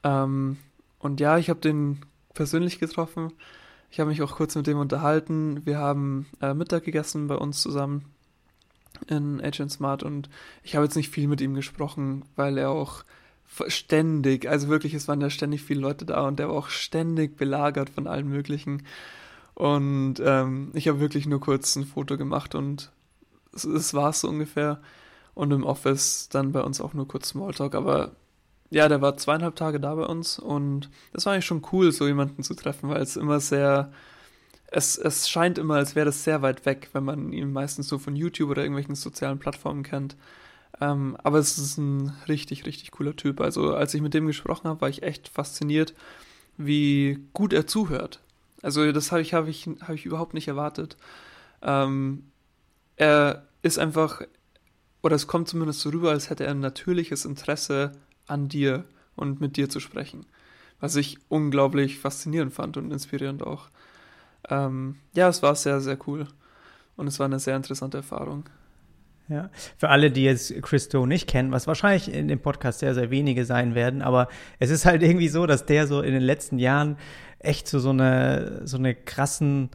[0.04, 0.58] Ähm,
[0.98, 2.00] und ja, ich habe den
[2.34, 3.32] persönlich getroffen.
[3.90, 5.64] Ich habe mich auch kurz mit dem unterhalten.
[5.64, 8.04] Wir haben äh, Mittag gegessen bei uns zusammen
[9.08, 10.30] in Agent Smart und
[10.62, 13.04] ich habe jetzt nicht viel mit ihm gesprochen, weil er auch
[13.68, 17.36] ständig, also wirklich, es waren ja ständig viele Leute da und der war auch ständig
[17.36, 18.82] belagert von allen möglichen.
[19.54, 22.92] Und ähm, ich habe wirklich nur kurz ein Foto gemacht und
[23.54, 24.80] es, war es so ungefähr.
[25.34, 27.74] Und im Office dann bei uns auch nur kurz Smalltalk.
[27.74, 28.12] Aber
[28.70, 32.06] ja, der war zweieinhalb Tage da bei uns und das war eigentlich schon cool, so
[32.06, 33.92] jemanden zu treffen, weil es immer sehr,
[34.66, 37.98] es, es scheint immer, als wäre das sehr weit weg, wenn man ihn meistens so
[37.98, 40.16] von YouTube oder irgendwelchen sozialen Plattformen kennt.
[40.80, 43.40] Ähm, aber es ist ein richtig, richtig cooler Typ.
[43.40, 45.94] Also als ich mit dem gesprochen habe, war ich echt fasziniert,
[46.56, 48.20] wie gut er zuhört.
[48.62, 50.96] Also das habe ich, hab ich, hab ich überhaupt nicht erwartet.
[51.62, 52.24] Ähm,
[52.96, 54.22] er ist einfach,
[55.02, 57.92] oder es kommt zumindest so rüber, als hätte er ein natürliches Interesse
[58.26, 58.84] an dir
[59.14, 60.26] und mit dir zu sprechen.
[60.80, 63.68] Was ich unglaublich faszinierend fand und inspirierend auch.
[64.50, 66.26] Ähm, ja, es war sehr, sehr cool.
[66.96, 68.44] Und es war eine sehr interessante Erfahrung.
[69.28, 73.10] Ja, für alle, die jetzt Christo nicht kennen, was wahrscheinlich in dem Podcast sehr, sehr
[73.10, 74.28] wenige sein werden, aber
[74.60, 76.96] es ist halt irgendwie so, dass der so in den letzten Jahren
[77.40, 79.70] echt zu so, so eine, so eine krassen,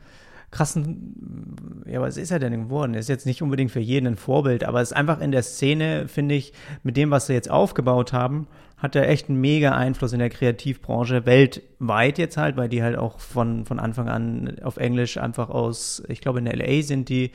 [0.51, 2.93] krassen, ja, was ist er denn geworden?
[2.93, 6.07] Ist jetzt nicht unbedingt für jeden ein Vorbild, aber es ist einfach in der Szene,
[6.07, 10.11] finde ich, mit dem, was sie jetzt aufgebaut haben, hat er echt einen mega Einfluss
[10.11, 14.77] in der Kreativbranche, weltweit jetzt halt, weil die halt auch von, von Anfang an auf
[14.77, 17.31] Englisch einfach aus, ich glaube in LA sind die,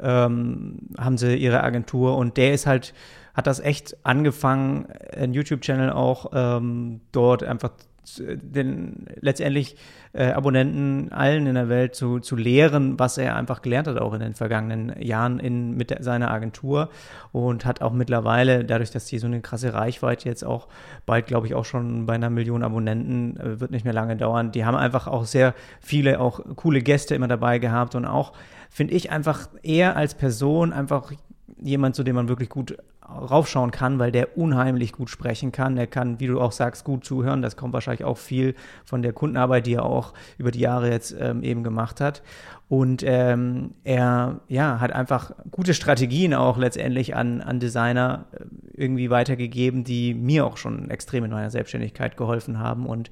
[0.00, 2.94] ähm, haben sie ihre Agentur und der ist halt,
[3.34, 7.72] hat das echt angefangen, ein YouTube-Channel auch ähm, dort einfach
[8.18, 9.76] den letztendlich
[10.12, 14.14] äh, Abonnenten allen in der Welt zu, zu lehren, was er einfach gelernt hat, auch
[14.14, 16.88] in den vergangenen Jahren in, mit der, seiner Agentur
[17.32, 20.68] und hat auch mittlerweile, dadurch, dass die so eine krasse Reichweite jetzt auch
[21.04, 24.52] bald, glaube ich, auch schon bei einer Million Abonnenten, äh, wird nicht mehr lange dauern,
[24.52, 28.32] die haben einfach auch sehr viele auch coole Gäste immer dabei gehabt und auch,
[28.70, 31.12] finde ich, einfach eher als Person einfach
[31.60, 32.76] jemand, zu dem man wirklich gut
[33.08, 35.76] raufschauen kann, weil der unheimlich gut sprechen kann.
[35.76, 37.42] Er kann, wie du auch sagst, gut zuhören.
[37.42, 41.14] Das kommt wahrscheinlich auch viel von der Kundenarbeit, die er auch über die Jahre jetzt
[41.18, 42.22] ähm, eben gemacht hat.
[42.68, 49.08] Und ähm, er ja, hat einfach gute Strategien auch letztendlich an, an Designer äh, irgendwie
[49.08, 53.10] weitergegeben, die mir auch schon extrem in meiner Selbstständigkeit geholfen haben und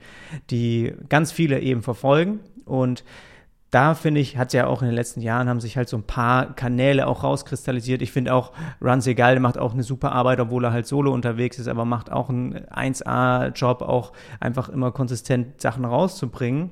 [0.51, 2.41] die ganz viele eben verfolgen.
[2.65, 3.05] Und
[3.75, 6.05] da finde ich, hat ja auch in den letzten Jahren haben sich halt so ein
[6.05, 8.03] paar Kanäle auch rauskristallisiert.
[8.03, 11.59] Ich finde auch Run Segal macht auch eine super Arbeit, obwohl er halt solo unterwegs
[11.59, 16.71] ist, aber macht auch einen 1A-Job, auch einfach immer konsistent Sachen rauszubringen.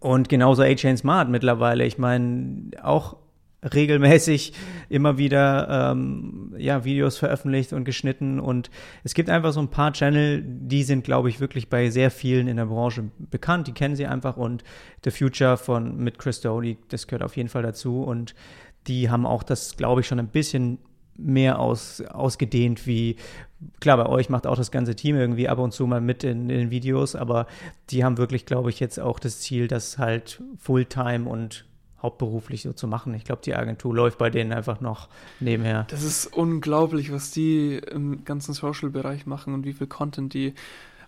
[0.00, 1.84] Und genauso A-Chain Smart mittlerweile.
[1.84, 3.16] Ich meine, auch
[3.62, 4.52] regelmäßig
[4.88, 8.40] immer wieder ähm, ja, Videos veröffentlicht und geschnitten.
[8.40, 8.70] Und
[9.04, 12.48] es gibt einfach so ein paar Channel, die sind, glaube ich, wirklich bei sehr vielen
[12.48, 13.68] in der Branche bekannt.
[13.68, 14.36] Die kennen sie einfach.
[14.36, 14.64] Und
[15.04, 18.02] The Future von mit Chris Doty, das gehört auf jeden Fall dazu.
[18.02, 18.34] Und
[18.88, 20.78] die haben auch das, glaube ich, schon ein bisschen
[21.16, 23.16] mehr aus, ausgedehnt wie,
[23.80, 26.48] klar, bei euch macht auch das ganze Team irgendwie ab und zu mal mit in,
[26.48, 27.46] in den Videos, aber
[27.90, 31.66] die haben wirklich, glaube ich, jetzt auch das Ziel, das halt Fulltime und
[32.02, 33.14] hauptberuflich so zu machen.
[33.14, 35.08] Ich glaube, die Agentur läuft bei denen einfach noch
[35.40, 35.86] nebenher.
[35.90, 40.54] Das ist unglaublich, was die im ganzen Social-Bereich machen und wie viel Content die.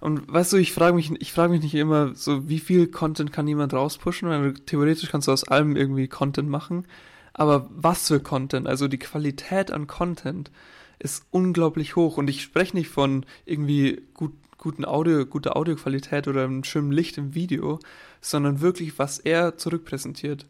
[0.00, 3.32] Und weißt du, ich frage mich, ich frage mich nicht immer so, wie viel Content
[3.32, 6.86] kann jemand rauspushen, weil theoretisch kannst du aus allem irgendwie Content machen.
[7.32, 8.68] Aber was für Content?
[8.68, 10.50] Also die Qualität an Content
[10.98, 12.16] ist unglaublich hoch.
[12.16, 17.18] Und ich spreche nicht von irgendwie gut, guten Audio, guter Audioqualität oder einem schönen Licht
[17.18, 17.80] im Video,
[18.20, 20.46] sondern wirklich, was er zurückpräsentiert.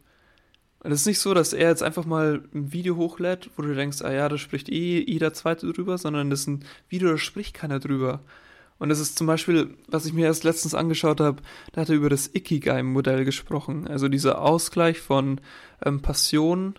[0.85, 3.75] Und es ist nicht so, dass er jetzt einfach mal ein Video hochlädt, wo du
[3.75, 7.17] denkst, ah ja, da spricht eh jeder Zweite drüber, sondern das ist ein Video, da
[7.17, 8.21] spricht keiner drüber.
[8.79, 11.41] Und das ist zum Beispiel, was ich mir erst letztens angeschaut habe,
[11.73, 13.89] da hat er über das Ikigai-Modell gesprochen.
[13.89, 15.41] Also dieser Ausgleich von
[15.83, 16.75] ähm, Passion,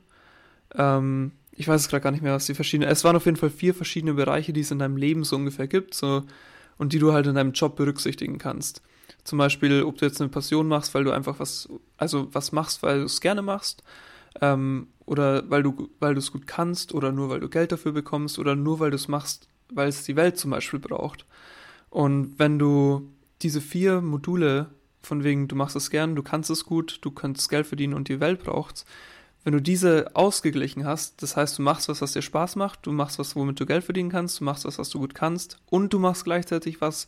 [0.75, 3.37] ähm, ich weiß es gerade gar nicht mehr, was die verschiedenen, es waren auf jeden
[3.37, 6.21] Fall vier verschiedene Bereiche, die es in deinem Leben so ungefähr gibt, so,
[6.77, 8.83] und die du halt in deinem Job berücksichtigen kannst.
[9.25, 12.83] Zum Beispiel, ob du jetzt eine Passion machst, weil du einfach was, also was machst,
[12.83, 13.83] weil du es gerne machst,
[14.39, 17.91] ähm, oder weil du, weil du es gut kannst, oder nur weil du Geld dafür
[17.91, 21.25] bekommst, oder nur weil du es machst, weil es die Welt zum Beispiel braucht.
[21.89, 23.09] Und wenn du
[23.41, 24.67] diese vier Module,
[25.01, 28.07] von wegen, du machst es gern, du kannst es gut, du kannst Geld verdienen und
[28.09, 28.85] die Welt braucht,
[29.43, 32.91] wenn du diese ausgeglichen hast, das heißt, du machst was, was dir Spaß macht, du
[32.91, 35.93] machst was, womit du Geld verdienen kannst, du machst was, was du gut kannst, und
[35.93, 37.07] du machst gleichzeitig was,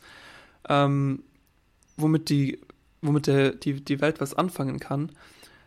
[0.68, 1.22] ähm,
[1.98, 2.60] womit die,
[3.02, 5.12] womit der, die, die Welt was anfangen kann,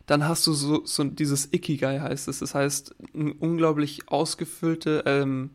[0.07, 2.39] dann hast du so, so dieses Ikigai heißt es.
[2.39, 5.51] Das heißt, ein unglaublich ausgefüllte, ähm,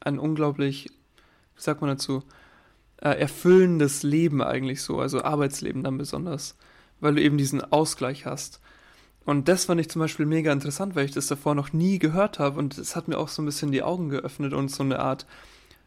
[0.00, 0.90] ein unglaublich,
[1.54, 2.22] wie sagt man dazu,
[3.02, 6.56] äh, erfüllendes Leben eigentlich so, also Arbeitsleben dann besonders,
[7.00, 8.60] weil du eben diesen Ausgleich hast.
[9.24, 12.38] Und das fand ich zum Beispiel mega interessant, weil ich das davor noch nie gehört
[12.38, 15.00] habe und es hat mir auch so ein bisschen die Augen geöffnet und so eine
[15.00, 15.26] Art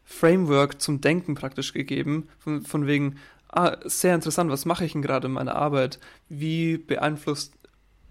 [0.04, 3.16] Framework zum Denken praktisch gegeben, von, von wegen,
[3.52, 5.98] ah, sehr interessant, was mache ich denn gerade in meiner Arbeit?
[6.28, 7.54] Wie beeinflusst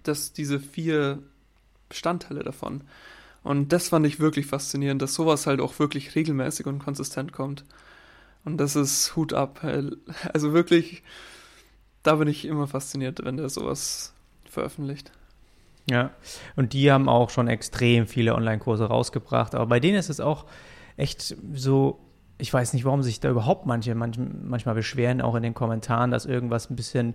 [0.03, 1.19] das diese vier
[1.87, 2.81] Bestandteile davon?
[3.43, 7.63] Und das fand ich wirklich faszinierend, dass sowas halt auch wirklich regelmäßig und konsistent kommt.
[8.45, 9.61] Und das ist Hut ab.
[10.33, 11.03] Also wirklich,
[12.03, 14.13] da bin ich immer fasziniert, wenn der sowas
[14.49, 15.11] veröffentlicht.
[15.89, 16.11] Ja,
[16.55, 20.45] und die haben auch schon extrem viele Online-Kurse rausgebracht, aber bei denen ist es auch
[20.97, 21.99] echt so
[22.39, 26.25] ich weiß nicht, warum sich da überhaupt manche manchmal beschweren, auch in den Kommentaren, dass
[26.25, 27.13] irgendwas ein bisschen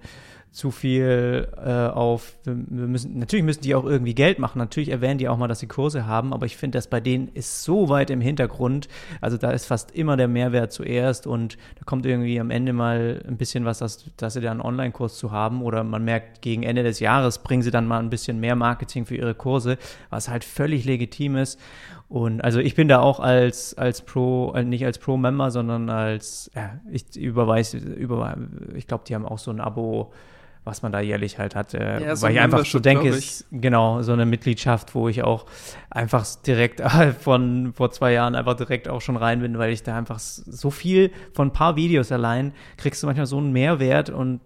[0.54, 2.54] zu viel äh, auf, wir
[2.86, 5.66] müssen, natürlich müssen die auch irgendwie Geld machen, natürlich erwähnen die auch mal, dass sie
[5.66, 8.86] Kurse haben, aber ich finde, dass bei denen ist so weit im Hintergrund,
[9.20, 13.20] also da ist fast immer der Mehrwert zuerst und da kommt irgendwie am Ende mal
[13.26, 16.62] ein bisschen was, dass, dass sie da einen Online-Kurs zu haben oder man merkt, gegen
[16.62, 19.76] Ende des Jahres bringen sie dann mal ein bisschen mehr Marketing für ihre Kurse,
[20.10, 21.58] was halt völlig legitim ist
[22.08, 26.50] und also ich bin da auch als, als Pro, äh, nicht als Pro-Member, sondern als,
[26.54, 28.36] ja, ich überweise, über,
[28.74, 30.12] ich glaube, die haben auch so ein Abo,
[30.64, 33.46] was man da jährlich halt hat, äh, ja, so weil ich einfach so denke, ist
[33.50, 35.46] genau so eine Mitgliedschaft, wo ich auch
[35.90, 39.82] einfach direkt äh, von vor zwei Jahren einfach direkt auch schon rein bin, weil ich
[39.82, 44.10] da einfach so viel von ein paar Videos allein kriegst du manchmal so einen Mehrwert
[44.10, 44.40] und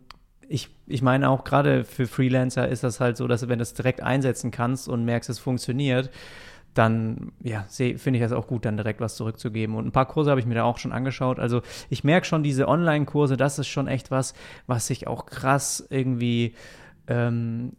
[0.49, 3.62] ich, ich meine auch gerade für Freelancer ist das halt so, dass du, wenn du
[3.62, 6.11] es direkt einsetzen kannst und merkst, es funktioniert,
[6.79, 9.75] dann ja, finde ich das auch gut, dann direkt was zurückzugeben.
[9.75, 11.41] Und ein paar Kurse habe ich mir da auch schon angeschaut.
[11.41, 14.33] Also ich merke schon, diese Online-Kurse, das ist schon echt was,
[14.69, 16.55] was sich auch krass irgendwie
[17.09, 17.73] ähm,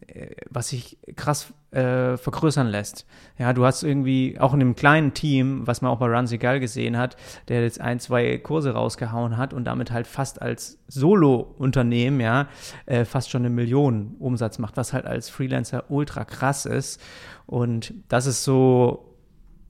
[0.50, 3.06] was sich krass äh, vergrößern lässt.
[3.38, 6.60] Ja, du hast irgendwie auch in einem kleinen Team, was man auch bei Run Egal
[6.60, 7.16] gesehen hat,
[7.48, 12.48] der jetzt ein, zwei Kurse rausgehauen hat und damit halt fast als Solo-Unternehmen, ja,
[12.86, 17.00] äh, fast schon eine Million Umsatz macht, was halt als Freelancer ultra krass ist.
[17.46, 19.09] Und das ist so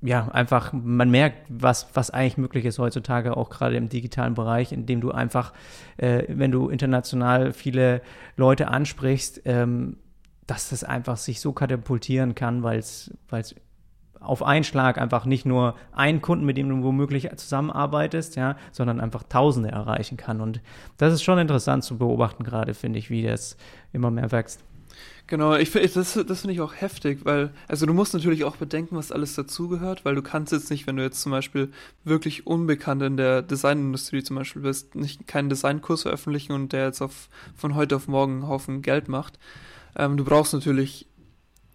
[0.02, 4.72] ja, einfach, man merkt, was, was eigentlich möglich ist heutzutage, auch gerade im digitalen Bereich,
[4.72, 5.52] indem du einfach,
[5.98, 8.00] äh, wenn du international viele
[8.36, 9.98] Leute ansprichst, ähm,
[10.46, 13.14] dass das einfach sich so katapultieren kann, weil es
[14.20, 19.00] auf einen Schlag einfach nicht nur einen Kunden, mit dem du womöglich zusammenarbeitest, ja, sondern
[19.00, 20.40] einfach Tausende erreichen kann.
[20.40, 20.60] Und
[20.98, 23.56] das ist schon interessant zu beobachten, gerade finde ich, wie das
[23.92, 24.62] immer mehr wächst.
[25.31, 28.57] Genau, ich finde, das, das finde ich auch heftig, weil, also du musst natürlich auch
[28.57, 31.71] bedenken, was alles dazugehört, weil du kannst jetzt nicht, wenn du jetzt zum Beispiel
[32.03, 37.01] wirklich unbekannt in der Designindustrie zum Beispiel bist, nicht keinen Designkurs veröffentlichen und der jetzt
[37.01, 39.38] auf, von heute auf morgen einen Haufen Geld macht.
[39.95, 41.07] Ähm, du brauchst natürlich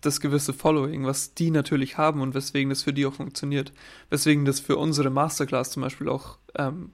[0.01, 3.71] das gewisse Following, was die natürlich haben und weswegen das für die auch funktioniert.
[4.09, 6.91] Weswegen das für unsere Masterclass zum Beispiel auch ähm,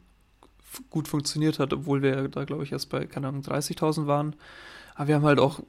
[0.92, 4.36] gut funktioniert hat, obwohl wir da, glaube ich, erst bei, keine Ahnung, 30.000 waren.
[4.94, 5.62] Aber wir haben halt auch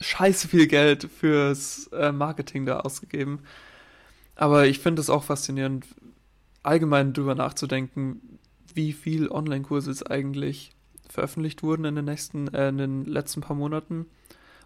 [0.00, 3.40] scheiße viel Geld fürs äh, Marketing da ausgegeben.
[4.34, 5.86] Aber ich finde es auch faszinierend,
[6.62, 8.38] allgemein drüber nachzudenken,
[8.74, 10.72] wie viel Online-Kurse es eigentlich
[11.08, 14.06] veröffentlicht wurden in den nächsten, äh, in den letzten paar Monaten,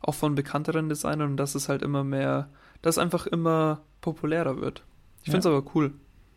[0.00, 2.50] auch von bekannteren Designern und dass es halt immer mehr,
[2.82, 4.84] dass es einfach immer populärer wird.
[5.22, 5.50] Ich finde es ja.
[5.50, 5.92] aber cool.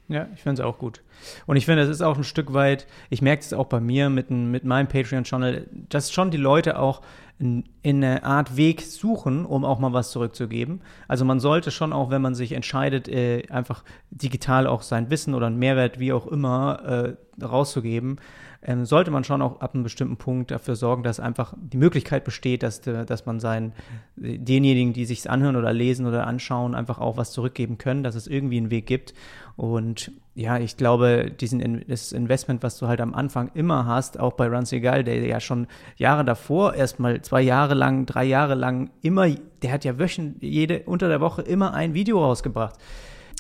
[0.10, 1.02] Ja, ich finde es auch gut.
[1.46, 4.10] Und ich finde, es ist auch ein Stück weit, ich merke es auch bei mir
[4.10, 7.02] mit, mit meinem Patreon-Channel, dass schon die Leute auch
[7.40, 10.82] in, in eine Art Weg suchen, um auch mal was zurückzugeben.
[11.08, 15.36] Also man sollte schon auch, wenn man sich entscheidet, äh, einfach digital auch sein Wissen
[15.36, 18.20] oder einen Mehrwert, wie auch immer, äh, rauszugeben,
[18.64, 22.24] ähm, sollte man schon auch ab einem bestimmten Punkt dafür sorgen, dass einfach die Möglichkeit
[22.24, 23.74] besteht, dass, dass man seinen,
[24.16, 28.26] denjenigen, die sich anhören oder lesen oder anschauen, einfach auch was zurückgeben können, dass es
[28.26, 29.14] irgendwie einen Weg gibt.
[29.56, 34.34] Und ja, ich glaube, diesen, das Investment, was du halt am Anfang immer hast, auch
[34.34, 38.92] bei Run Segal, der ja schon Jahre davor, erstmal zwei Jahre lang, drei Jahre lang
[39.02, 39.28] immer,
[39.64, 42.76] der hat ja wöchentlich, jede, unter der Woche immer ein Video rausgebracht.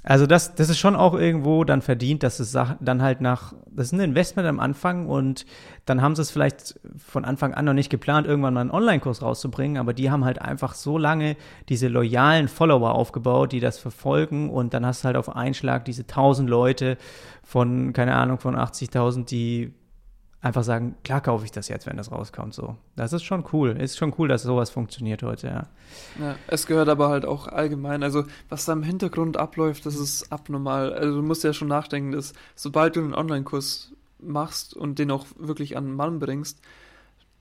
[0.10, 3.88] Also das, das ist schon auch irgendwo dann verdient, dass es dann halt nach, das
[3.88, 5.46] ist ein Investment am Anfang und
[5.84, 9.22] dann haben sie es vielleicht von Anfang an noch nicht geplant, irgendwann mal einen Online-Kurs
[9.22, 11.36] rauszubringen, aber die haben halt einfach so lange
[11.67, 15.84] diese loyalen Follower aufgebaut, die das verfolgen und dann hast du halt auf einen Schlag
[15.84, 16.98] diese 1000 Leute
[17.43, 19.74] von, keine Ahnung, von 80.000, die
[20.41, 22.54] einfach sagen, klar kaufe ich das jetzt, wenn das rauskommt.
[22.54, 23.71] So, das ist schon cool.
[23.71, 25.47] Ist schon cool, dass sowas funktioniert heute.
[25.47, 25.67] Ja.
[26.19, 26.36] ja.
[26.47, 28.04] es gehört aber halt auch allgemein.
[28.04, 30.93] Also was da im Hintergrund abläuft, das ist abnormal.
[30.93, 35.26] Also du musst ja schon nachdenken, dass sobald du einen Online-Kurs machst und den auch
[35.38, 36.60] wirklich an den Mann bringst,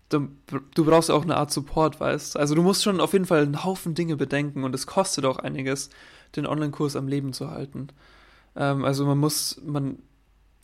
[0.09, 0.29] du,
[0.75, 2.37] du brauchst auch eine Art Support, weißt.
[2.37, 5.39] Also du musst schon auf jeden Fall einen Haufen Dinge bedenken und es kostet auch
[5.39, 5.91] einiges,
[6.35, 7.89] den Online-Kurs am Leben zu halten.
[8.57, 9.99] Ähm, also man muss, man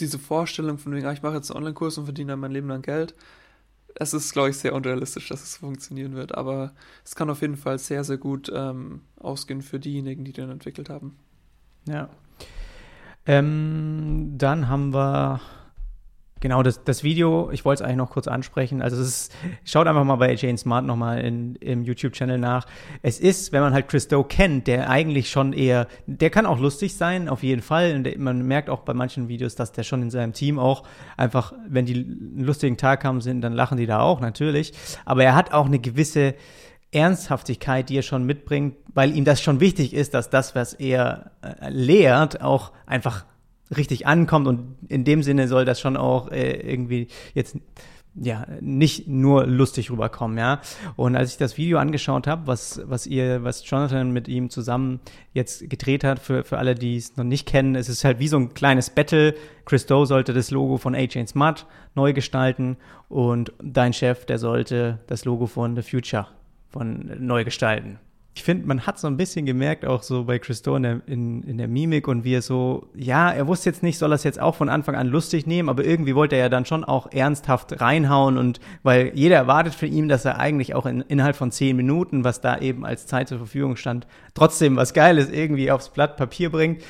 [0.03, 2.69] diese Vorstellung von wegen, ah, ich mache jetzt einen Online-Kurs und verdiene dann mein Leben
[2.69, 3.15] lang Geld,
[3.95, 6.35] es ist, glaube ich, sehr unrealistisch, dass es funktionieren wird.
[6.35, 6.73] Aber
[7.05, 10.89] es kann auf jeden Fall sehr, sehr gut ähm, ausgehen für diejenigen, die den entwickelt
[10.89, 11.17] haben.
[11.87, 12.09] Ja.
[13.27, 15.41] Ähm, dann haben wir
[16.43, 18.83] Genau, das, das Video, ich wollte es eigentlich noch kurz ansprechen.
[18.83, 22.67] Also es ist, schaut einfach mal bei Jane Smart nochmal im YouTube-Channel nach.
[23.01, 26.59] Es ist, wenn man halt Chris Doe kennt, der eigentlich schon eher, der kann auch
[26.59, 27.95] lustig sein, auf jeden Fall.
[27.95, 30.83] Und man merkt auch bei manchen Videos, dass der schon in seinem Team auch
[31.17, 34.73] einfach, wenn die einen lustigen Tag haben sind, dann lachen die da auch, natürlich.
[35.05, 36.35] Aber er hat auch eine gewisse
[36.91, 41.31] Ernsthaftigkeit, die er schon mitbringt, weil ihm das schon wichtig ist, dass das, was er
[41.41, 43.27] äh, lehrt, auch einfach
[43.77, 47.57] richtig ankommt und in dem Sinne soll das schon auch äh, irgendwie jetzt
[48.15, 50.61] ja, nicht nur lustig rüberkommen, ja.
[50.97, 55.01] Und als ich das Video angeschaut habe, was, was ihr, was Jonathan mit ihm zusammen
[55.33, 58.29] jetzt gedreht hat, für, für alle, die es noch nicht kennen, es ist halt wie
[58.29, 59.35] so ein kleines Battle.
[59.65, 62.77] Chris Doe sollte das Logo von AJ Smart neu gestalten
[63.09, 66.27] und dein Chef, der sollte das Logo von The Future
[66.69, 67.99] von neu gestalten
[68.35, 71.43] ich finde, man hat so ein bisschen gemerkt, auch so bei Christo in der, in,
[71.43, 74.25] in der Mimik und wie er so, ja, er wusste jetzt nicht, soll er es
[74.25, 77.13] jetzt auch von Anfang an lustig nehmen, aber irgendwie wollte er ja dann schon auch
[77.13, 81.53] ernsthaft reinhauen und weil jeder erwartet von ihm, dass er eigentlich auch in, innerhalb von
[81.53, 85.91] zehn Minuten, was da eben als Zeit zur Verfügung stand, trotzdem was Geiles irgendwie aufs
[85.91, 86.83] Blatt Papier bringt.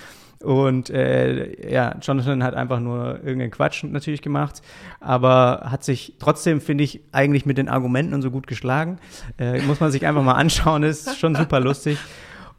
[0.42, 4.60] Und äh, ja, Jonathan hat einfach nur irgendeinen Quatsch natürlich gemacht,
[5.00, 8.98] aber hat sich trotzdem, finde ich, eigentlich mit den Argumenten und so gut geschlagen.
[9.38, 11.98] Äh, muss man sich einfach mal anschauen, ist schon super lustig.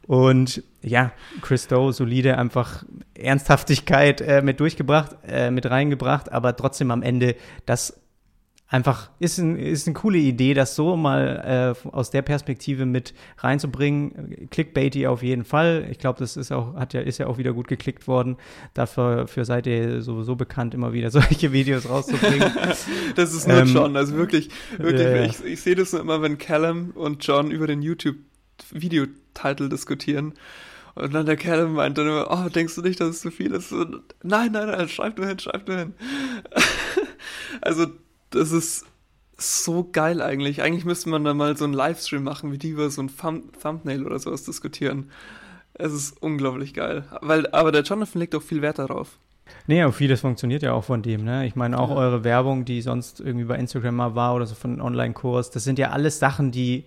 [0.06, 6.90] Und ja, Chris Doe, solide, einfach Ernsthaftigkeit äh, mit durchgebracht, äh, mit reingebracht, aber trotzdem
[6.90, 8.03] am Ende das
[8.74, 13.14] einfach ist, ein, ist eine coole Idee, das so mal äh, aus der Perspektive mit
[13.38, 14.48] reinzubringen.
[14.50, 15.86] Clickbaity auf jeden Fall.
[15.92, 18.36] Ich glaube, das ist auch, hat ja, ist ja auch wieder gut geklickt worden.
[18.74, 22.52] Dafür für seid ihr sowieso bekannt, immer wieder solche Videos rauszubringen.
[23.14, 26.20] das ist nur ähm, John, also wirklich, wirklich, äh, ich, ich sehe das nur immer,
[26.20, 30.34] wenn Callum und John über den YouTube-Videotitel diskutieren.
[30.96, 33.52] Und dann der Kerl meinte dann immer, oh, denkst du nicht, dass es zu viel
[33.52, 33.70] ist?
[33.70, 35.94] Und, nein, nein, nein, schreib nur hin, schreib nur hin.
[37.60, 37.86] also,
[38.34, 38.86] das ist
[39.36, 40.62] so geil eigentlich.
[40.62, 43.60] Eigentlich müsste man da mal so einen Livestream machen, wie die über so ein Thumb
[43.60, 45.10] Thumbnail oder sowas diskutieren.
[45.74, 47.04] Es ist unglaublich geil.
[47.20, 49.18] Weil, aber der Jonathan legt auch viel Wert darauf.
[49.66, 51.46] Nee, aber vieles funktioniert ja auch von dem, ne?
[51.46, 51.96] Ich meine, auch ja.
[51.96, 55.64] eure Werbung, die sonst irgendwie bei Instagram mal war oder so von einem Online-Kurs, das
[55.64, 56.84] sind ja alles Sachen, die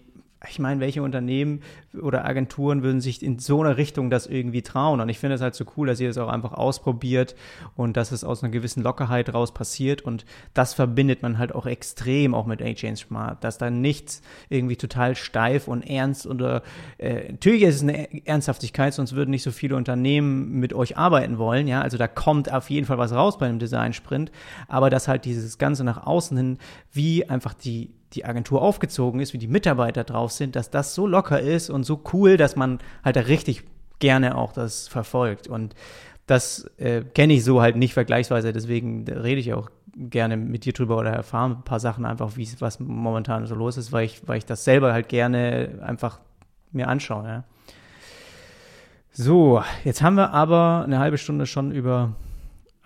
[0.50, 1.62] ich meine, welche Unternehmen
[2.00, 5.02] oder Agenturen würden sich in so einer Richtung das irgendwie trauen?
[5.02, 7.36] Und ich finde es halt so cool, dass ihr das auch einfach ausprobiert
[7.76, 10.04] und dass es aus einer gewissen Lockerheit raus passiert.
[10.04, 14.76] Und das verbindet man halt auch extrem auch mit AJ Smart, dass da nichts irgendwie
[14.76, 16.62] total steif und ernst oder
[17.00, 21.40] äh, natürlich ist es eine Ernsthaftigkeit, sonst würden nicht so viele Unternehmen mit euch arbeiten
[21.40, 21.68] wollen.
[21.68, 24.32] Ja, also da kommt auf jeden Fall was raus bei einem Design Sprint,
[24.68, 26.58] aber dass halt dieses Ganze nach außen hin,
[26.92, 31.08] wie einfach die die Agentur aufgezogen ist, wie die Mitarbeiter drauf sind, dass das so
[31.08, 33.64] locker ist und so cool, dass man halt da richtig
[34.00, 35.48] gerne auch das verfolgt.
[35.48, 35.76] Und
[36.26, 40.74] das äh, kenne ich so halt nicht vergleichsweise, deswegen rede ich auch gerne mit dir
[40.74, 44.28] drüber oder erfahre ein paar Sachen einfach, wie was momentan so los ist, weil ich,
[44.28, 46.20] weil ich das selber halt gerne einfach
[46.72, 47.28] mir anschaue.
[47.28, 47.44] Ja.
[49.12, 52.14] So, jetzt haben wir aber eine halbe Stunde schon über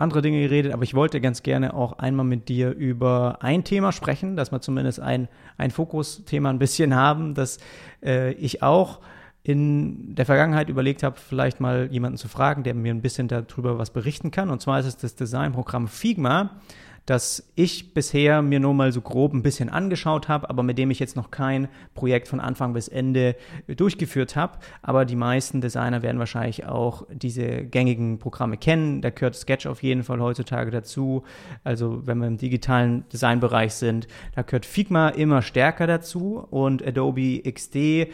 [0.01, 3.91] andere Dinge geredet, aber ich wollte ganz gerne auch einmal mit dir über ein Thema
[3.91, 7.59] sprechen, dass wir zumindest ein, ein Fokusthema ein bisschen haben, dass
[8.03, 8.99] äh, ich auch
[9.43, 13.79] in der Vergangenheit überlegt habe, vielleicht mal jemanden zu fragen, der mir ein bisschen darüber
[13.79, 14.49] was berichten kann.
[14.49, 16.61] Und zwar ist es das Designprogramm Figma
[17.05, 20.91] das ich bisher mir nur mal so grob ein bisschen angeschaut habe, aber mit dem
[20.91, 23.35] ich jetzt noch kein Projekt von Anfang bis Ende
[23.67, 24.59] durchgeführt habe.
[24.81, 29.01] Aber die meisten Designer werden wahrscheinlich auch diese gängigen Programme kennen.
[29.01, 31.23] Da gehört Sketch auf jeden Fall heutzutage dazu.
[31.63, 37.41] Also wenn wir im digitalen Designbereich sind, da gehört Figma immer stärker dazu und Adobe
[37.41, 38.07] XD,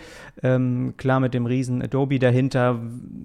[0.43, 2.79] ähm, klar mit dem riesen Adobe dahinter,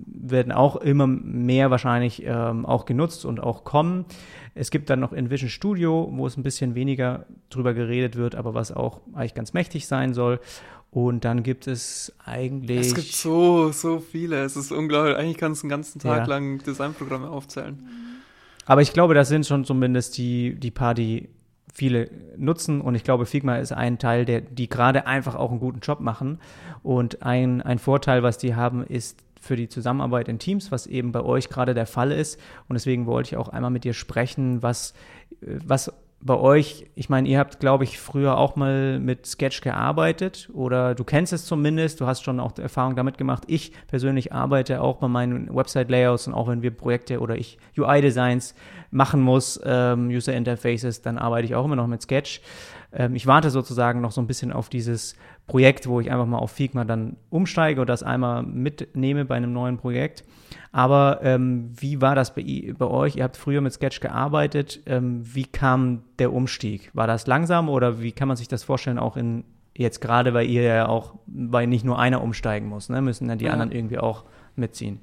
[0.06, 4.06] werden auch immer mehr wahrscheinlich ähm, auch genutzt und auch kommen.
[4.54, 8.54] Es gibt dann noch Envision Studio, wo es ein bisschen weniger drüber geredet wird, aber
[8.54, 10.40] was auch eigentlich ganz mächtig sein soll.
[10.90, 12.80] Und dann gibt es eigentlich.
[12.80, 14.44] Es gibt so, so viele.
[14.44, 15.16] Es ist unglaublich.
[15.16, 16.24] Eigentlich kannst du einen ganzen Tag ja.
[16.26, 17.88] lang Designprogramme aufzählen.
[18.66, 21.30] Aber ich glaube, das sind schon zumindest die, die paar, die
[21.72, 22.82] viele nutzen.
[22.82, 26.00] Und ich glaube, Figma ist ein Teil, der, die gerade einfach auch einen guten Job
[26.00, 26.40] machen.
[26.82, 31.10] Und ein, ein Vorteil, was die haben, ist für die Zusammenarbeit in Teams, was eben
[31.10, 32.38] bei euch gerade der Fall ist.
[32.68, 34.94] Und deswegen wollte ich auch einmal mit dir sprechen, was,
[35.40, 35.92] was
[36.24, 40.94] bei euch, ich meine, ihr habt, glaube ich, früher auch mal mit Sketch gearbeitet oder
[40.94, 43.42] du kennst es zumindest, du hast schon auch Erfahrung damit gemacht.
[43.48, 48.54] Ich persönlich arbeite auch bei meinen Website-Layouts und auch wenn wir Projekte oder ich UI-Designs
[48.92, 52.40] machen muss, ähm, User-Interfaces, dann arbeite ich auch immer noch mit Sketch.
[52.92, 56.38] Ähm, ich warte sozusagen noch so ein bisschen auf dieses Projekt, wo ich einfach mal
[56.38, 60.24] auf Figma dann umsteige oder das einmal mitnehme bei einem neuen Projekt.
[60.70, 63.16] Aber ähm, wie war das bei, bei, euch?
[63.16, 64.80] Ihr habt früher mit Sketch gearbeitet.
[64.86, 66.90] Ähm, wie kam der Umstieg?
[66.94, 70.48] War das langsam oder wie kann man sich das vorstellen, auch in jetzt gerade, weil
[70.48, 73.00] ihr ja auch, weil nicht nur einer umsteigen muss, ne?
[73.00, 73.52] müssen dann die ja.
[73.52, 74.24] anderen irgendwie auch
[74.54, 75.00] mitziehen?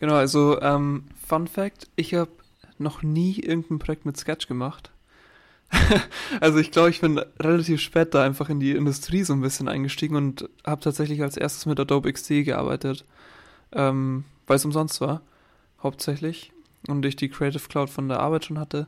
[0.00, 2.30] Genau, also ähm, Fun Fact, ich habe
[2.78, 4.92] noch nie irgendein Projekt mit Sketch gemacht.
[6.40, 9.68] also ich glaube, ich bin relativ spät da einfach in die Industrie so ein bisschen
[9.68, 13.04] eingestiegen und habe tatsächlich als erstes mit Adobe XD gearbeitet,
[13.72, 15.22] ähm, weil es umsonst war,
[15.82, 16.52] hauptsächlich
[16.86, 18.86] und ich die Creative Cloud von der Arbeit schon hatte.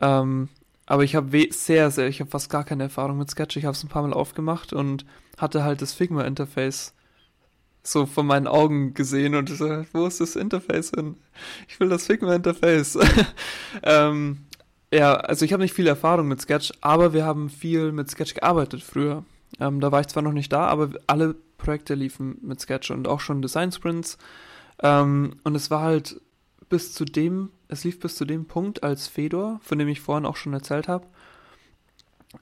[0.00, 0.48] Ähm,
[0.86, 3.56] aber ich habe sehr, sehr, ich habe fast gar keine Erfahrung mit Sketch.
[3.56, 5.04] Ich habe es ein paar Mal aufgemacht und
[5.36, 6.94] hatte halt das Figma-Interface
[7.82, 11.16] so von meinen Augen gesehen und so, wo ist das Interface hin?
[11.68, 12.98] Ich will das Figma-Interface.
[13.82, 14.45] ähm,
[14.96, 18.34] ja, also ich habe nicht viel Erfahrung mit Sketch, aber wir haben viel mit Sketch
[18.34, 19.24] gearbeitet früher.
[19.60, 23.06] Ähm, da war ich zwar noch nicht da, aber alle Projekte liefen mit Sketch und
[23.06, 24.16] auch schon Design Sprints.
[24.82, 26.20] Ähm, und es war halt
[26.68, 30.26] bis zu dem, es lief bis zu dem Punkt, als Fedor, von dem ich vorhin
[30.26, 31.06] auch schon erzählt habe,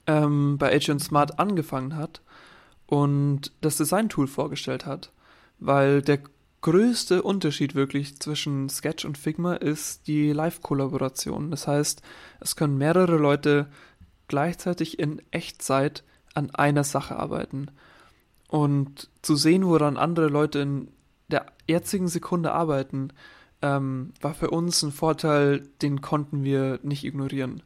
[0.07, 2.21] ähm, bei Agent Smart angefangen hat
[2.87, 5.11] und das Design-Tool vorgestellt hat.
[5.59, 6.19] Weil der
[6.65, 11.51] größte Unterschied wirklich zwischen Sketch und Figma ist die Live-Kollaboration.
[11.51, 12.01] Das heißt,
[12.39, 13.67] es können mehrere Leute
[14.27, 17.67] gleichzeitig in Echtzeit an einer Sache arbeiten.
[18.47, 20.87] Und zu sehen, woran andere Leute in
[21.27, 23.09] der jetzigen Sekunde arbeiten,
[23.61, 27.61] ähm, war für uns ein Vorteil, den konnten wir nicht ignorieren.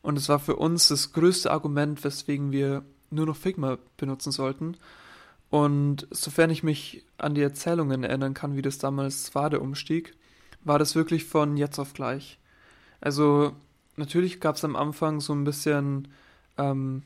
[0.00, 4.78] Und es war für uns das größte Argument, weswegen wir nur noch Figma benutzen sollten
[5.50, 10.14] und sofern ich mich an die Erzählungen erinnern kann, wie das damals war, der Umstieg,
[10.64, 12.38] war das wirklich von jetzt auf gleich.
[13.00, 13.52] Also
[13.96, 16.08] natürlich gab es am Anfang so ein bisschen
[16.58, 17.02] ähm,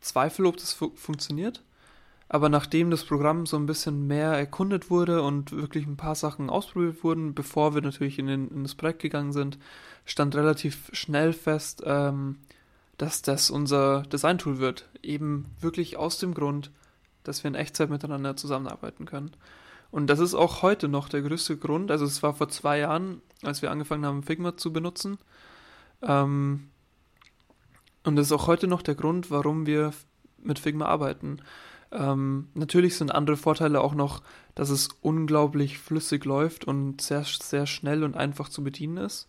[0.00, 1.62] Zweifel, ob das fu funktioniert.
[2.28, 6.48] Aber nachdem das Programm so ein bisschen mehr erkundet wurde und wirklich ein paar Sachen
[6.48, 9.58] ausprobiert wurden, bevor wir natürlich in, den, in das Projekt gegangen sind,
[10.06, 12.38] stand relativ schnell fest, ähm,
[12.96, 14.88] dass das unser Design-Tool wird.
[15.02, 16.70] Eben wirklich aus dem Grund,
[17.24, 19.32] dass wir in Echtzeit miteinander zusammenarbeiten können.
[19.90, 21.90] Und das ist auch heute noch der größte Grund.
[21.90, 25.18] Also es war vor zwei Jahren, als wir angefangen haben, Figma zu benutzen.
[26.02, 26.68] Ähm,
[28.04, 29.92] und das ist auch heute noch der Grund, warum wir
[30.38, 31.40] mit Figma arbeiten.
[31.92, 34.22] Ähm, natürlich sind andere Vorteile auch noch,
[34.54, 39.28] dass es unglaublich flüssig läuft und sehr, sehr schnell und einfach zu bedienen ist.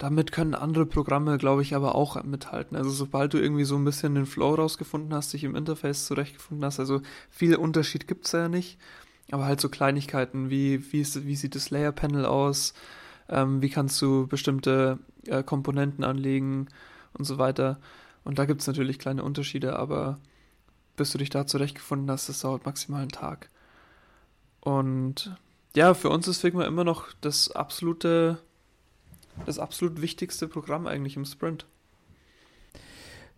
[0.00, 2.74] Damit können andere Programme, glaube ich, aber auch mithalten.
[2.74, 6.64] Also sobald du irgendwie so ein bisschen den Flow rausgefunden hast, dich im Interface zurechtgefunden
[6.64, 8.78] hast, also viel Unterschied gibt es ja nicht,
[9.30, 12.72] aber halt so Kleinigkeiten wie, wie, ist, wie sieht das Layer Panel aus,
[13.28, 16.68] ähm, wie kannst du bestimmte äh, Komponenten anlegen
[17.12, 17.78] und so weiter.
[18.24, 20.18] Und da gibt es natürlich kleine Unterschiede, aber
[20.96, 23.50] bis du dich da zurechtgefunden hast, das dauert maximal einen Tag.
[24.60, 25.36] Und
[25.76, 28.38] ja, für uns ist Figma immer noch das absolute,
[29.46, 31.66] das absolut wichtigste Programm eigentlich im Sprint.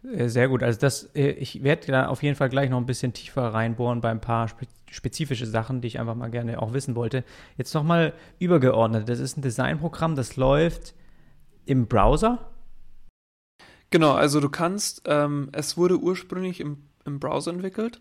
[0.04, 0.62] Äh, sehr gut.
[0.62, 4.00] Also das, äh, ich werde da auf jeden Fall gleich noch ein bisschen tiefer reinbohren
[4.00, 4.48] bei ein paar
[4.90, 7.24] spezifische Sachen, die ich einfach mal gerne auch wissen wollte.
[7.56, 9.08] Jetzt nochmal übergeordnet.
[9.08, 10.94] Das ist ein Designprogramm, das läuft
[11.64, 12.50] im Browser.
[13.90, 18.00] Genau, also du kannst, ähm, es wurde ursprünglich im im Browser entwickelt,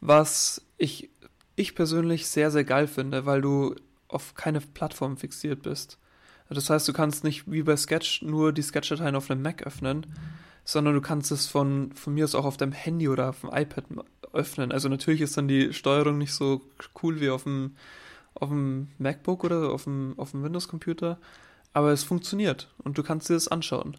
[0.00, 1.10] was ich,
[1.56, 3.74] ich persönlich sehr, sehr geil finde, weil du
[4.08, 5.98] auf keine Plattform fixiert bist.
[6.50, 10.06] Das heißt, du kannst nicht wie bei Sketch nur die Sketch-Dateien auf einem Mac öffnen,
[10.64, 13.50] sondern du kannst es von, von mir aus auch auf deinem Handy oder auf dem
[13.52, 13.84] iPad
[14.32, 14.72] öffnen.
[14.72, 16.62] Also natürlich ist dann die Steuerung nicht so
[17.02, 17.76] cool wie auf dem,
[18.34, 21.18] auf dem MacBook oder auf dem, auf dem Windows-Computer,
[21.72, 23.96] aber es funktioniert und du kannst dir das anschauen.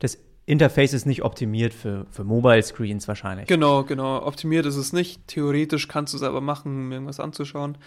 [0.00, 3.48] Das Interface ist nicht optimiert für, für Mobile Screens wahrscheinlich.
[3.48, 4.24] Genau, genau.
[4.24, 5.26] Optimiert ist es nicht.
[5.26, 7.78] Theoretisch kannst du es aber machen, um irgendwas anzuschauen.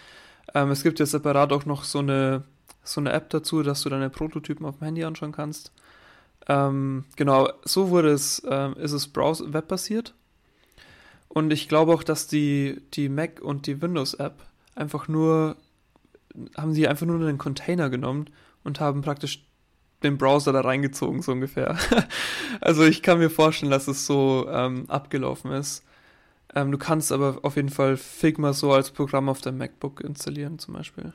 [0.53, 2.43] Ähm, es gibt ja separat auch noch so eine,
[2.83, 5.71] so eine App dazu, dass du deine Prototypen auf dem Handy anschauen kannst.
[6.47, 10.13] Ähm, genau, so wurde es, ähm, ist es webbasiert.
[11.27, 14.41] Und ich glaube auch, dass die, die Mac und die Windows-App
[14.75, 15.57] einfach nur,
[16.57, 18.29] haben sie einfach nur einen Container genommen
[18.63, 19.45] und haben praktisch
[20.01, 21.77] den Browser da reingezogen, so ungefähr.
[22.61, 25.83] also ich kann mir vorstellen, dass es so ähm, abgelaufen ist.
[26.55, 30.57] Ähm, du kannst aber auf jeden Fall Figma so als Programm auf deinem MacBook installieren,
[30.57, 31.13] zum Beispiel.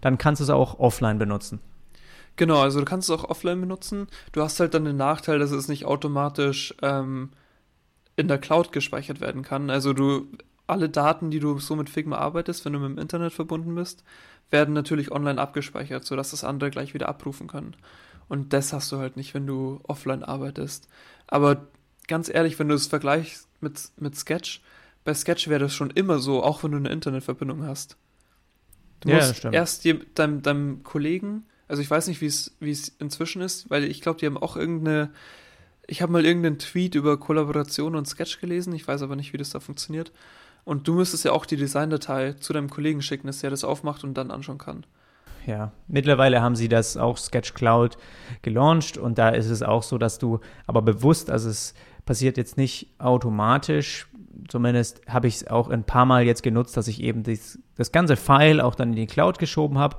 [0.00, 1.60] Dann kannst du es auch offline benutzen.
[2.36, 4.06] Genau, also du kannst es auch offline benutzen.
[4.32, 7.30] Du hast halt dann den Nachteil, dass es nicht automatisch ähm,
[8.16, 9.70] in der Cloud gespeichert werden kann.
[9.70, 10.28] Also du
[10.68, 14.04] alle Daten, die du so mit Figma arbeitest, wenn du mit dem Internet verbunden bist,
[14.50, 17.74] werden natürlich online abgespeichert, sodass das andere gleich wieder abrufen können.
[18.28, 20.88] Und das hast du halt nicht, wenn du offline arbeitest.
[21.26, 21.66] Aber
[22.06, 24.60] ganz ehrlich, wenn du es vergleichst mit, mit Sketch,
[25.04, 27.96] bei Sketch wäre das schon immer so, auch wenn du eine Internetverbindung hast.
[29.00, 32.26] Du ja, musst erst je, deinem, deinem Kollegen, also ich weiß nicht, wie
[32.70, 35.10] es inzwischen ist, weil ich glaube, die haben auch irgendeine,
[35.86, 39.38] ich habe mal irgendeinen Tweet über Kollaboration und Sketch gelesen, ich weiß aber nicht, wie
[39.38, 40.12] das da funktioniert.
[40.64, 44.04] Und du müsstest ja auch die Designdatei zu deinem Kollegen schicken, dass der das aufmacht
[44.04, 44.84] und dann anschauen kann.
[45.46, 47.96] Ja, mittlerweile haben sie das auch Sketch Cloud
[48.42, 51.72] gelauncht und da ist es auch so, dass du aber bewusst, also es
[52.04, 54.08] passiert jetzt nicht automatisch,
[54.46, 57.92] zumindest habe ich es auch ein paar Mal jetzt genutzt, dass ich eben das, das
[57.92, 59.96] ganze File auch dann in die Cloud geschoben habe,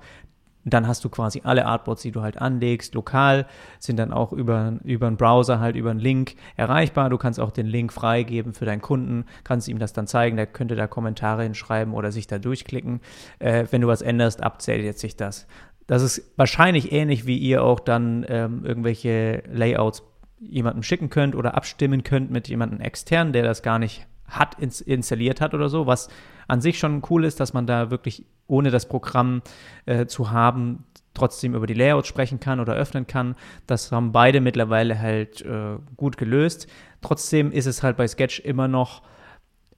[0.65, 3.47] dann hast du quasi alle Artboards, die du halt anlegst, lokal,
[3.79, 7.09] sind dann auch über, über einen Browser halt über einen Link erreichbar.
[7.09, 10.47] Du kannst auch den Link freigeben für deinen Kunden, kannst ihm das dann zeigen, der
[10.47, 12.99] könnte da Kommentare hinschreiben oder sich da durchklicken.
[13.39, 15.47] Äh, wenn du was änderst, abzählt jetzt sich das.
[15.87, 20.03] Das ist wahrscheinlich ähnlich, wie ihr auch dann ähm, irgendwelche Layouts
[20.39, 24.81] jemandem schicken könnt oder abstimmen könnt mit jemandem extern, der das gar nicht hat, ins,
[24.81, 26.09] installiert hat oder so, was
[26.47, 29.41] an sich schon cool ist, dass man da wirklich ohne das Programm
[29.85, 33.35] äh, zu haben, trotzdem über die Layouts sprechen kann oder öffnen kann.
[33.67, 36.67] Das haben beide mittlerweile halt äh, gut gelöst.
[37.01, 39.03] Trotzdem ist es halt bei Sketch immer noch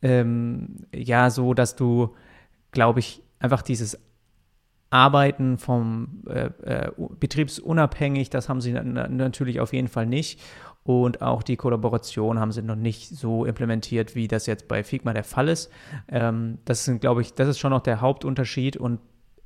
[0.01, 2.15] ähm, ja so, dass du,
[2.71, 3.99] glaube ich, einfach dieses
[4.89, 10.39] Arbeiten vom äh, äh, betriebsunabhängig, das haben sie natürlich auf jeden Fall nicht.
[10.83, 15.13] Und auch die Kollaboration haben sie noch nicht so implementiert, wie das jetzt bei Figma
[15.13, 15.71] der Fall ist.
[16.07, 18.99] Ähm, das sind, glaube ich, das ist schon noch der Hauptunterschied und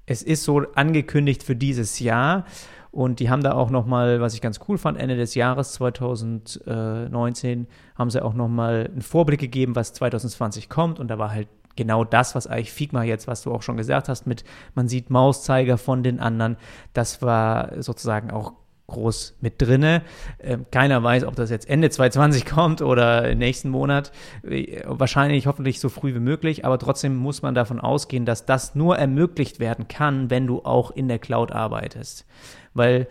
[0.05, 2.45] es ist so angekündigt für dieses Jahr.
[2.91, 5.73] Und die haben da auch noch mal, was ich ganz cool fand, Ende des Jahres
[5.73, 11.01] 2019 haben sie auch noch mal einen Vorblick gegeben, was 2020 kommt.
[11.01, 14.07] Und da war halt genau das, was eigentlich Figma jetzt, was du auch schon gesagt
[14.07, 16.55] hast, mit man sieht Mauszeiger von den anderen.
[16.93, 18.53] Das war sozusagen auch
[18.87, 20.03] groß mit drinne.
[20.39, 24.11] Ähm, keiner weiß, ob das jetzt Ende 2020 kommt oder nächsten Monat.
[24.43, 28.75] Äh, wahrscheinlich, hoffentlich so früh wie möglich, aber trotzdem muss man davon ausgehen, dass das
[28.75, 32.25] nur ermöglicht werden kann, wenn du auch in der Cloud arbeitest.
[32.73, 33.07] Weil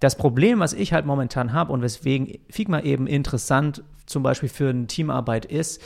[0.00, 4.68] das Problem, was ich halt momentan habe und weswegen Figma eben interessant zum Beispiel für
[4.68, 5.82] eine Teamarbeit ist,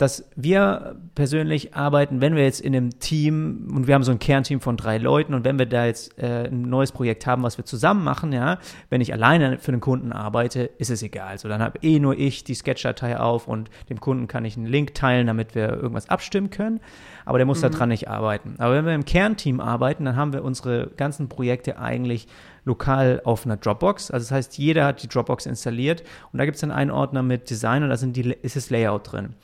[0.00, 4.18] dass wir persönlich arbeiten, wenn wir jetzt in einem Team und wir haben so ein
[4.18, 7.58] Kernteam von drei Leuten und wenn wir da jetzt äh, ein neues Projekt haben, was
[7.58, 11.36] wir zusammen machen, ja, wenn ich alleine für einen Kunden arbeite, ist es egal.
[11.36, 14.64] So, dann habe eh nur ich die Sketch-Datei auf und dem Kunden kann ich einen
[14.64, 16.80] Link teilen, damit wir irgendwas abstimmen können.
[17.26, 17.70] Aber der muss mhm.
[17.70, 18.54] daran nicht arbeiten.
[18.56, 22.26] Aber wenn wir im Kernteam arbeiten, dann haben wir unsere ganzen Projekte eigentlich
[22.64, 24.10] lokal auf einer Dropbox.
[24.10, 27.22] Also das heißt, jeder hat die Dropbox installiert und da gibt es dann einen Ordner
[27.22, 29.34] mit Design und da sind die, ist das Layout drin.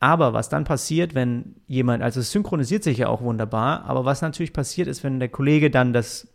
[0.00, 4.22] Aber was dann passiert, wenn jemand, also es synchronisiert sich ja auch wunderbar, aber was
[4.22, 6.26] natürlich passiert ist, wenn der Kollege dann das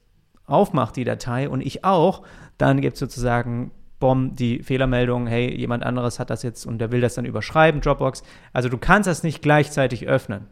[0.45, 2.21] aufmacht, die Datei, und ich auch,
[2.59, 6.91] dann gibt es sozusagen Bom, die Fehlermeldung, hey, jemand anderes hat das jetzt und der
[6.91, 8.23] will das dann überschreiben, Dropbox.
[8.53, 10.47] Also du kannst das nicht gleichzeitig öffnen.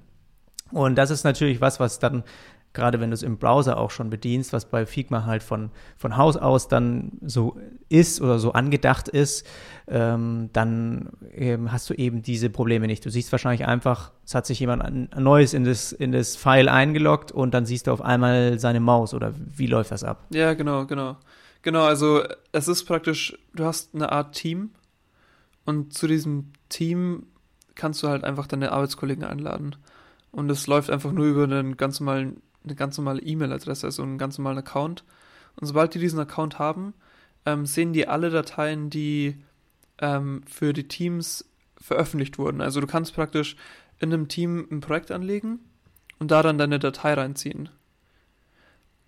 [0.71, 2.23] Und das ist natürlich was, was dann
[2.73, 6.17] gerade wenn du es im Browser auch schon bedienst, was bei Figma halt von, von
[6.17, 7.57] Haus aus dann so
[7.87, 9.45] ist oder so angedacht ist,
[9.87, 13.05] ähm, dann ähm, hast du eben diese Probleme nicht.
[13.05, 16.35] Du siehst wahrscheinlich einfach, es hat sich jemand ein, ein Neues in das, in das
[16.35, 20.25] File eingeloggt und dann siehst du auf einmal seine Maus oder wie läuft das ab?
[20.31, 21.17] Ja, genau, genau.
[21.61, 24.71] Genau, also es ist praktisch, du hast eine Art Team
[25.63, 27.27] und zu diesem Team
[27.75, 29.75] kannst du halt einfach deine Arbeitskollegen einladen.
[30.31, 34.17] Und es läuft einfach nur über einen ganz normalen eine ganz normale E-Mail-Adresse, also einen
[34.17, 35.03] ganz normalen Account.
[35.55, 36.93] Und sobald die diesen Account haben,
[37.45, 39.37] ähm, sehen die alle Dateien, die
[39.99, 41.45] ähm, für die Teams
[41.77, 42.61] veröffentlicht wurden.
[42.61, 43.55] Also du kannst praktisch
[43.99, 45.59] in einem Team ein Projekt anlegen
[46.19, 47.69] und da dann deine Datei reinziehen.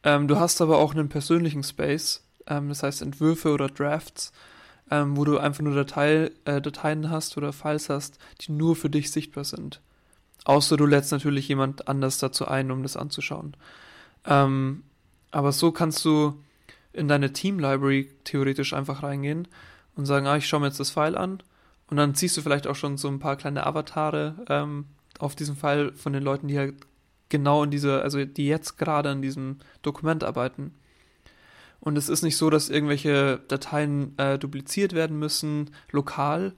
[0.04, 4.32] Ähm, du hast aber auch einen persönlichen Space, ähm, das heißt Entwürfe oder Drafts,
[4.92, 8.90] ähm, wo du einfach nur Datei, äh, Dateien hast oder Files hast, die nur für
[8.90, 9.82] dich sichtbar sind.
[10.46, 13.58] Außer du lädst natürlich jemand anders dazu ein, um das anzuschauen.
[14.26, 14.84] Ähm,
[15.32, 16.42] aber so kannst du
[16.94, 19.48] in deine Team-Library theoretisch einfach reingehen
[19.96, 21.44] und sagen, ah, ich schaue mir jetzt das File an.
[21.88, 24.86] Und dann ziehst du vielleicht auch schon so ein paar kleine Avatare ähm,
[25.20, 26.76] auf diesem File von den Leuten, die halt
[27.30, 30.74] genau in dieser, also die jetzt gerade an diesem Dokument arbeiten.
[31.80, 36.54] Und es ist nicht so, dass irgendwelche Dateien äh, dupliziert werden müssen, lokal,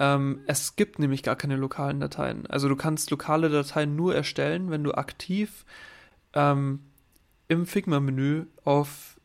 [0.00, 2.46] ähm, es gibt nämlich gar keine lokalen Dateien.
[2.46, 5.66] Also du kannst lokale Dateien nur erstellen, wenn du aktiv
[6.32, 6.80] ähm,
[7.48, 9.18] im Figma-Menü auf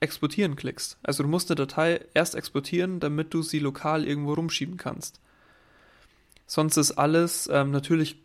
[0.00, 0.98] Exportieren klickst.
[1.02, 5.20] Also du musst eine Datei erst exportieren, damit du sie lokal irgendwo rumschieben kannst.
[6.46, 8.22] Sonst ist alles ähm, natürlich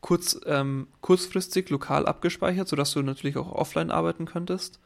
[0.00, 4.80] kurz, ähm, kurzfristig lokal abgespeichert, sodass du natürlich auch offline arbeiten könntest.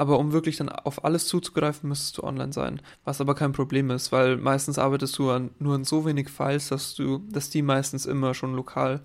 [0.00, 2.80] Aber um wirklich dann auf alles zuzugreifen, müsstest du online sein.
[3.04, 6.68] Was aber kein Problem ist, weil meistens arbeitest du an, nur an so wenig Files,
[6.68, 9.02] dass du, dass die meistens immer schon lokal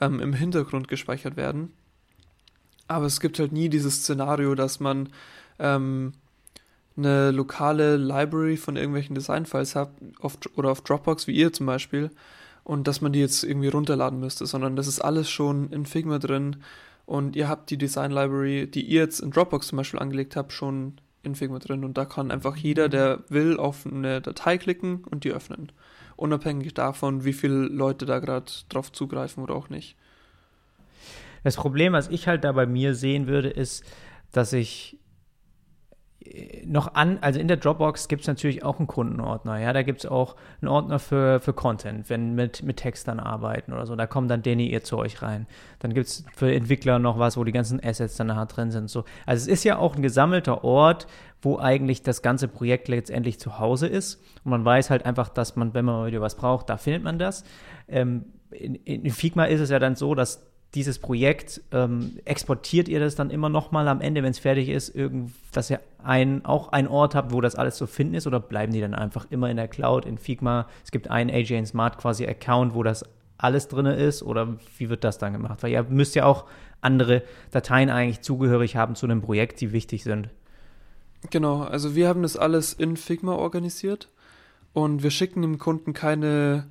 [0.00, 1.74] ähm, im Hintergrund gespeichert werden.
[2.88, 5.10] Aber es gibt halt nie dieses Szenario, dass man
[5.58, 6.14] ähm,
[6.96, 12.10] eine lokale Library von irgendwelchen Designfiles hat auf, oder auf Dropbox, wie ihr zum Beispiel,
[12.64, 16.18] und dass man die jetzt irgendwie runterladen müsste, sondern das ist alles schon in Figma
[16.18, 16.56] drin
[17.10, 20.52] und ihr habt die Design Library, die ihr jetzt in Dropbox zum Beispiel angelegt habt,
[20.52, 25.02] schon in Figma drin und da kann einfach jeder, der will, auf eine Datei klicken
[25.10, 25.72] und die öffnen.
[26.14, 29.96] Unabhängig davon, wie viele Leute da gerade drauf zugreifen oder auch nicht.
[31.42, 33.82] Das Problem, was ich halt da bei mir sehen würde, ist,
[34.30, 34.96] dass ich
[36.66, 40.00] noch an, also in der Dropbox gibt es natürlich auch einen Kundenordner, ja, da gibt
[40.00, 44.06] es auch einen Ordner für, für Content, wenn mit, mit Textern arbeiten oder so, da
[44.06, 45.46] kommt dann Danny ihr Zeug rein.
[45.78, 48.90] Dann gibt es für Entwickler noch was, wo die ganzen Assets dann nachher drin sind.
[48.90, 49.04] So.
[49.24, 51.06] Also es ist ja auch ein gesammelter Ort,
[51.40, 54.22] wo eigentlich das ganze Projekt letztendlich zu Hause ist.
[54.44, 57.18] Und man weiß halt einfach, dass man, wenn man wieder was braucht, da findet man
[57.18, 57.44] das.
[57.88, 63.00] Ähm, in, in Figma ist es ja dann so, dass dieses Projekt, ähm, exportiert ihr
[63.00, 66.44] das dann immer noch mal am Ende, wenn es fertig ist, irgend, dass ihr ein,
[66.44, 69.26] auch einen Ort habt, wo das alles zu finden ist, oder bleiben die dann einfach
[69.30, 70.68] immer in der Cloud, in Figma?
[70.84, 73.04] Es gibt einen AJ Smart quasi Account, wo das
[73.36, 75.62] alles drin ist, oder wie wird das dann gemacht?
[75.62, 76.44] Weil ihr müsst ja auch
[76.80, 80.28] andere Dateien eigentlich zugehörig haben zu einem Projekt, die wichtig sind.
[81.30, 84.08] Genau, also wir haben das alles in Figma organisiert
[84.72, 86.68] und wir schicken dem Kunden keine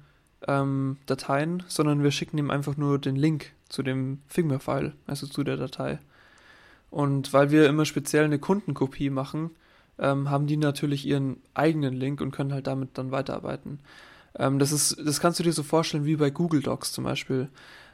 [0.48, 5.44] ähm, Dateien, sondern wir schicken ihm einfach nur den Link zu dem Figma-File, also zu
[5.44, 6.00] der Datei.
[6.90, 9.52] Und weil wir immer speziell eine Kundenkopie machen,
[10.00, 13.80] ähm, haben die natürlich ihren eigenen Link und können halt damit dann weiterarbeiten.
[14.38, 17.50] Ähm, das ist, das kannst du dir so vorstellen wie bei Google Docs zum Beispiel.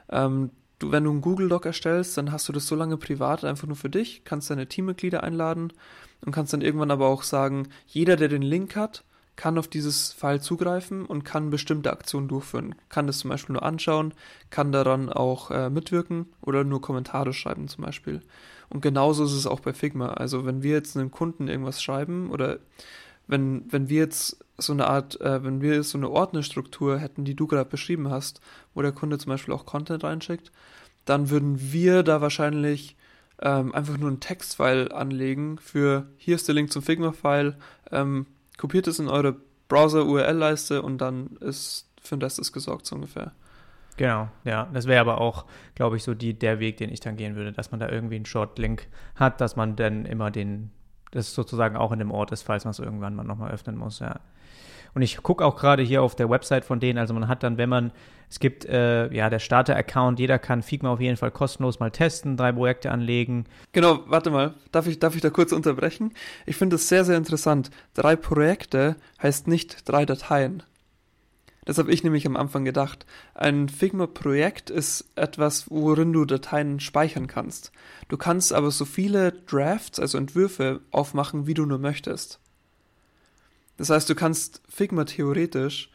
[0.09, 3.43] Ähm, du, wenn du einen Google Doc erstellst, dann hast du das so lange privat
[3.43, 5.73] einfach nur für dich, kannst deine Teammitglieder einladen
[6.26, 9.03] und kannst dann irgendwann aber auch sagen, jeder, der den Link hat,
[9.36, 12.75] kann auf dieses File zugreifen und kann bestimmte Aktionen durchführen.
[12.89, 14.13] Kann das zum Beispiel nur anschauen,
[14.49, 18.21] kann daran auch äh, mitwirken oder nur Kommentare schreiben zum Beispiel.
[18.69, 20.07] Und genauso ist es auch bei Figma.
[20.13, 22.59] Also wenn wir jetzt einem Kunden irgendwas schreiben oder
[23.27, 27.36] wenn, wenn wir jetzt so eine Art, äh, wenn wir so eine Ordnerstruktur hätten, die
[27.36, 28.39] du gerade beschrieben hast,
[28.73, 30.51] wo der Kunde zum Beispiel auch Content reinschickt,
[31.05, 32.95] dann würden wir da wahrscheinlich
[33.41, 37.57] ähm, einfach nur ein Textfile anlegen für hier ist der Link zum Figma-File,
[37.91, 38.27] ähm,
[38.57, 39.35] kopiert es in eure
[39.67, 43.31] Browser-URL-Leiste und dann ist für den Rest ist gesorgt so ungefähr.
[43.97, 44.69] Genau, ja.
[44.73, 47.51] Das wäre aber auch, glaube ich, so die, der Weg, den ich dann gehen würde,
[47.51, 50.71] dass man da irgendwie einen Short-Link hat, dass man dann immer den,
[51.11, 53.99] das sozusagen auch in dem Ort ist, falls man es irgendwann mal nochmal öffnen muss,
[53.99, 54.19] ja.
[54.95, 57.57] Und ich gucke auch gerade hier auf der Website von denen, also man hat dann,
[57.57, 57.91] wenn man,
[58.29, 62.37] es gibt äh, ja der Starter-Account, jeder kann Figma auf jeden Fall kostenlos mal testen,
[62.37, 63.45] drei Projekte anlegen.
[63.73, 66.13] Genau, warte mal, darf ich, darf ich da kurz unterbrechen?
[66.45, 67.71] Ich finde das sehr, sehr interessant.
[67.93, 70.63] Drei Projekte heißt nicht drei Dateien.
[71.65, 73.05] Das habe ich nämlich am Anfang gedacht.
[73.33, 77.73] Ein Figma-Projekt ist etwas, worin du Dateien speichern kannst.
[78.07, 82.39] Du kannst aber so viele Drafts, also Entwürfe, aufmachen, wie du nur möchtest.
[83.78, 85.89] Das heißt, du kannst Figma theoretisch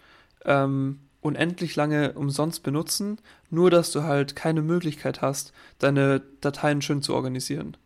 [0.45, 3.19] ähm, unendlich lange umsonst benutzen,
[3.51, 7.77] nur dass du halt keine Möglichkeit hast, deine Dateien schön zu organisieren.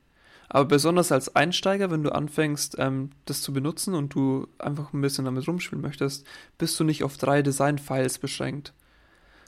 [0.49, 5.01] Aber besonders als Einsteiger, wenn du anfängst, ähm, das zu benutzen und du einfach ein
[5.01, 6.27] bisschen damit rumspielen möchtest,
[6.59, 8.73] bist du nicht auf drei Design-Files beschränkt,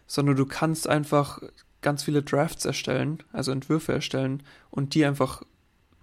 [0.07, 1.41] sondern du kannst einfach
[1.83, 5.43] ganz viele Drafts erstellen, also Entwürfe erstellen und die einfach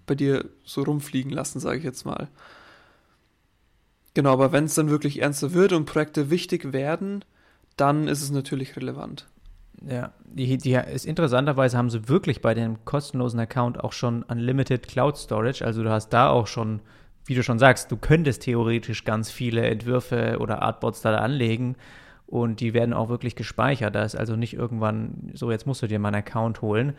[0.06, 2.30] bei dir so rumfliegen lassen, sage ich jetzt mal.
[4.14, 7.26] Genau, aber wenn es dann wirklich ernster wird und Projekte wichtig werden,
[7.78, 9.28] dann ist es natürlich relevant.
[9.88, 14.88] Ja, die, die ist interessanterweise haben sie wirklich bei dem kostenlosen Account auch schon Unlimited
[14.88, 15.66] Cloud Storage.
[15.66, 16.82] Also du hast da auch schon,
[17.26, 21.76] wie du schon sagst, du könntest theoretisch ganz viele Entwürfe oder Artboards da anlegen
[22.34, 23.94] und die werden auch wirklich gespeichert.
[23.94, 26.94] Da ist also nicht irgendwann so, jetzt musst du dir mal einen Account holen.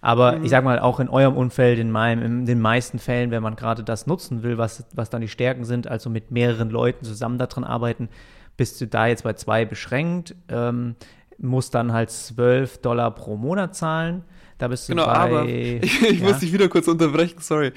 [0.00, 0.44] Aber mhm.
[0.44, 3.54] ich sag mal, auch in eurem Umfeld, in meinem, in den meisten Fällen, wenn man
[3.54, 7.36] gerade das nutzen will, was, was dann die Stärken sind, also mit mehreren Leuten zusammen
[7.36, 8.08] daran arbeiten,
[8.56, 10.96] bist du da jetzt bei zwei beschränkt, ähm,
[11.36, 14.24] musst dann halt 12 Dollar pro Monat zahlen.
[14.56, 16.26] Da bist du genau, bei, aber ich, ich ja.
[16.26, 17.72] muss dich wieder kurz unterbrechen, sorry.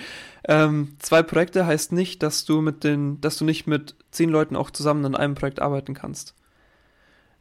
[0.47, 4.55] Ähm, zwei Projekte heißt nicht, dass du mit den, dass du nicht mit zehn Leuten
[4.55, 6.35] auch zusammen an einem Projekt arbeiten kannst.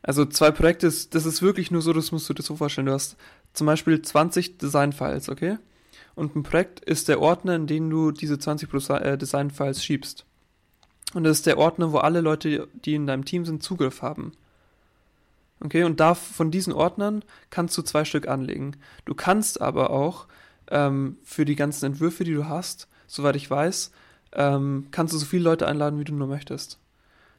[0.02, 2.86] Also zwei Projekte, das ist wirklich nur so, das musst du dir so vorstellen.
[2.86, 3.16] Du hast
[3.52, 5.58] zum Beispiel 20 Design-Files, okay?
[6.14, 10.24] Und ein Projekt ist der Ordner, in den du diese 20 äh, Design-Files schiebst.
[11.12, 14.32] Und das ist der Ordner, wo alle Leute, die in deinem Team sind, Zugriff haben.
[15.62, 18.76] Okay, und da von diesen Ordnern kannst du zwei Stück anlegen.
[19.04, 20.26] Du kannst aber auch
[20.70, 23.90] ähm, für die ganzen Entwürfe, die du hast, soweit ich weiß,
[24.32, 26.78] ähm, kannst du so viele Leute einladen, wie du nur möchtest.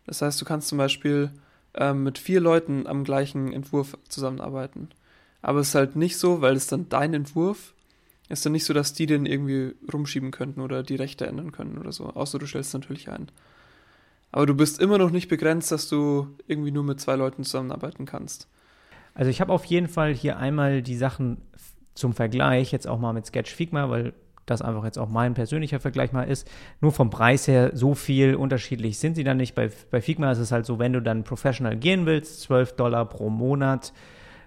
[0.05, 1.31] Das heißt, du kannst zum Beispiel
[1.75, 4.89] ähm, mit vier Leuten am gleichen Entwurf zusammenarbeiten.
[5.41, 7.73] Aber es ist halt nicht so, weil es dann dein Entwurf
[8.29, 11.77] ist dann nicht so, dass die den irgendwie rumschieben könnten oder die Rechte ändern können
[11.77, 12.05] oder so.
[12.05, 13.27] Außer du stellst natürlich ein.
[14.31, 18.05] Aber du bist immer noch nicht begrenzt, dass du irgendwie nur mit zwei Leuten zusammenarbeiten
[18.05, 18.47] kannst.
[19.13, 21.41] Also ich habe auf jeden Fall hier einmal die Sachen
[21.93, 24.13] zum Vergleich, jetzt auch mal mit Sketch Figma, weil
[24.51, 26.49] das einfach jetzt auch mein persönlicher Vergleich mal ist.
[26.79, 29.55] Nur vom Preis her, so viel unterschiedlich sind sie dann nicht.
[29.55, 33.05] Bei, bei Figma ist es halt so, wenn du dann professional gehen willst, 12 Dollar
[33.05, 33.93] pro Monat.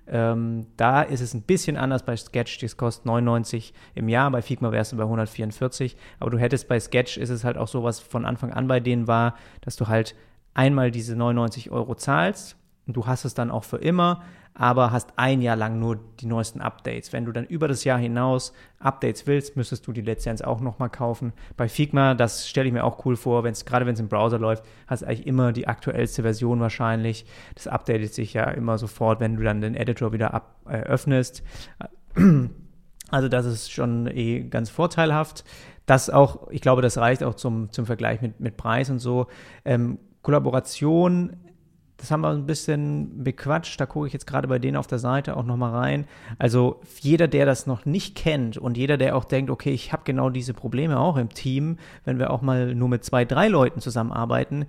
[0.07, 4.43] Ähm, da ist es ein bisschen anders bei Sketch, das kostet 99 im Jahr, bei
[4.43, 7.85] Figma wärst du bei 144, aber du hättest bei Sketch, ist es halt auch so,
[7.85, 10.15] was von Anfang an bei denen war, dass du halt
[10.53, 14.23] einmal diese 99 Euro zahlst und du hast es dann auch für immer,
[14.55, 17.13] aber hast ein Jahr lang nur die neuesten Updates.
[17.13, 20.91] Wenn du dann über das Jahr hinaus Updates willst, müsstest du die Lizenz auch nochmal
[20.91, 21.33] kaufen.
[21.57, 24.39] Bei Figma, das stelle ich mir auch cool vor, wenn's, gerade wenn es im Browser
[24.39, 27.27] läuft, hast du eigentlich immer die aktuellste Version wahrscheinlich.
[27.57, 31.43] Das updatet sich ja immer sofort, wenn du dann den Editor wieder ab, äh, öffnest.
[33.11, 35.45] Also das ist schon eh ganz vorteilhaft.
[35.87, 39.27] Das auch, ich glaube, das reicht auch zum, zum Vergleich mit, mit Preis und so.
[39.65, 41.37] Ähm, Kollaboration
[42.05, 43.81] das haben wir ein bisschen bequatscht.
[43.81, 46.05] Da gucke ich jetzt gerade bei denen auf der Seite auch nochmal rein.
[46.39, 50.03] Also jeder, der das noch nicht kennt und jeder, der auch denkt, okay, ich habe
[50.05, 53.81] genau diese Probleme auch im Team, wenn wir auch mal nur mit zwei, drei Leuten
[53.81, 54.67] zusammenarbeiten,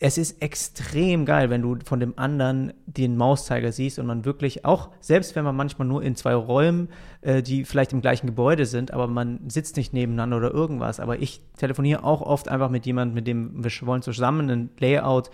[0.00, 4.64] es ist extrem geil, wenn du von dem anderen den Mauszeiger siehst und man wirklich
[4.64, 6.88] auch, selbst wenn man manchmal nur in zwei Räumen,
[7.20, 10.98] äh, die vielleicht im gleichen Gebäude sind, aber man sitzt nicht nebeneinander oder irgendwas.
[10.98, 15.30] Aber ich telefoniere auch oft einfach mit jemandem, mit dem wir wollen zusammen ein Layout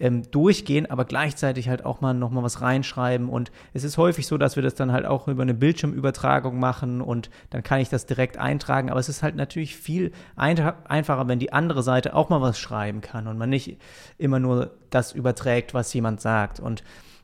[0.00, 3.28] ähm, durchgehen, aber gleichzeitig halt auch mal nochmal was reinschreiben.
[3.28, 7.00] Und es ist häufig so, dass wir das dann halt auch über eine Bildschirmübertragung machen
[7.00, 8.90] und dann kann ich das direkt eintragen.
[8.90, 13.02] Aber es ist halt natürlich viel einfacher, wenn die andere Seite auch mal was schreiben
[13.02, 13.78] kann und man nicht
[14.18, 16.58] immer nur das überträgt, was jemand sagt.
[16.58, 16.82] Und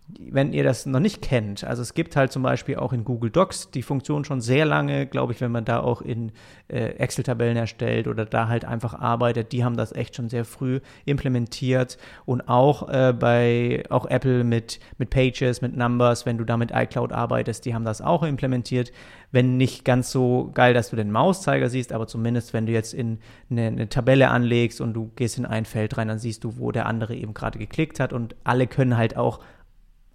[0.09, 3.31] wenn ihr das noch nicht kennt, also es gibt halt zum Beispiel auch in Google
[3.31, 6.31] Docs die Funktion schon sehr lange, glaube ich, wenn man da auch in
[6.69, 10.81] äh, Excel-Tabellen erstellt oder da halt einfach arbeitet, die haben das echt schon sehr früh
[11.07, 16.57] implementiert und auch äh, bei auch Apple mit mit Pages, mit Numbers, wenn du da
[16.57, 18.93] mit iCloud arbeitest, die haben das auch implementiert.
[19.33, 22.95] Wenn nicht ganz so geil, dass du den Mauszeiger siehst, aber zumindest wenn du jetzt
[22.95, 23.19] in
[23.51, 26.71] eine, eine Tabelle anlegst und du gehst in ein Feld rein, dann siehst du, wo
[26.71, 29.41] der andere eben gerade geklickt hat und alle können halt auch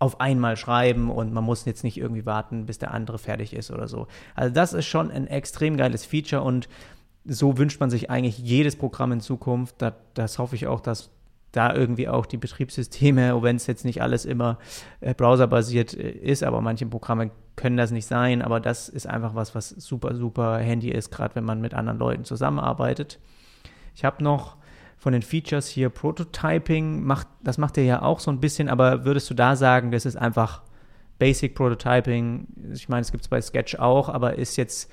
[0.01, 3.69] auf einmal schreiben und man muss jetzt nicht irgendwie warten, bis der andere fertig ist
[3.69, 4.07] oder so.
[4.33, 6.67] Also das ist schon ein extrem geiles Feature und
[7.23, 9.75] so wünscht man sich eigentlich jedes Programm in Zukunft.
[9.77, 11.11] Das, das hoffe ich auch, dass
[11.51, 14.57] da irgendwie auch die Betriebssysteme, wenn es jetzt nicht alles immer
[15.01, 19.35] äh, browserbasiert äh, ist, aber manche Programme können das nicht sein, aber das ist einfach
[19.35, 23.19] was, was super, super handy ist, gerade wenn man mit anderen Leuten zusammenarbeitet.
[23.93, 24.57] Ich habe noch
[25.01, 29.03] von den Features hier Prototyping, macht, das macht ihr ja auch so ein bisschen, aber
[29.03, 30.61] würdest du da sagen, das ist einfach
[31.17, 32.45] Basic Prototyping?
[32.71, 34.91] Ich meine, es gibt es bei Sketch auch, aber ist jetzt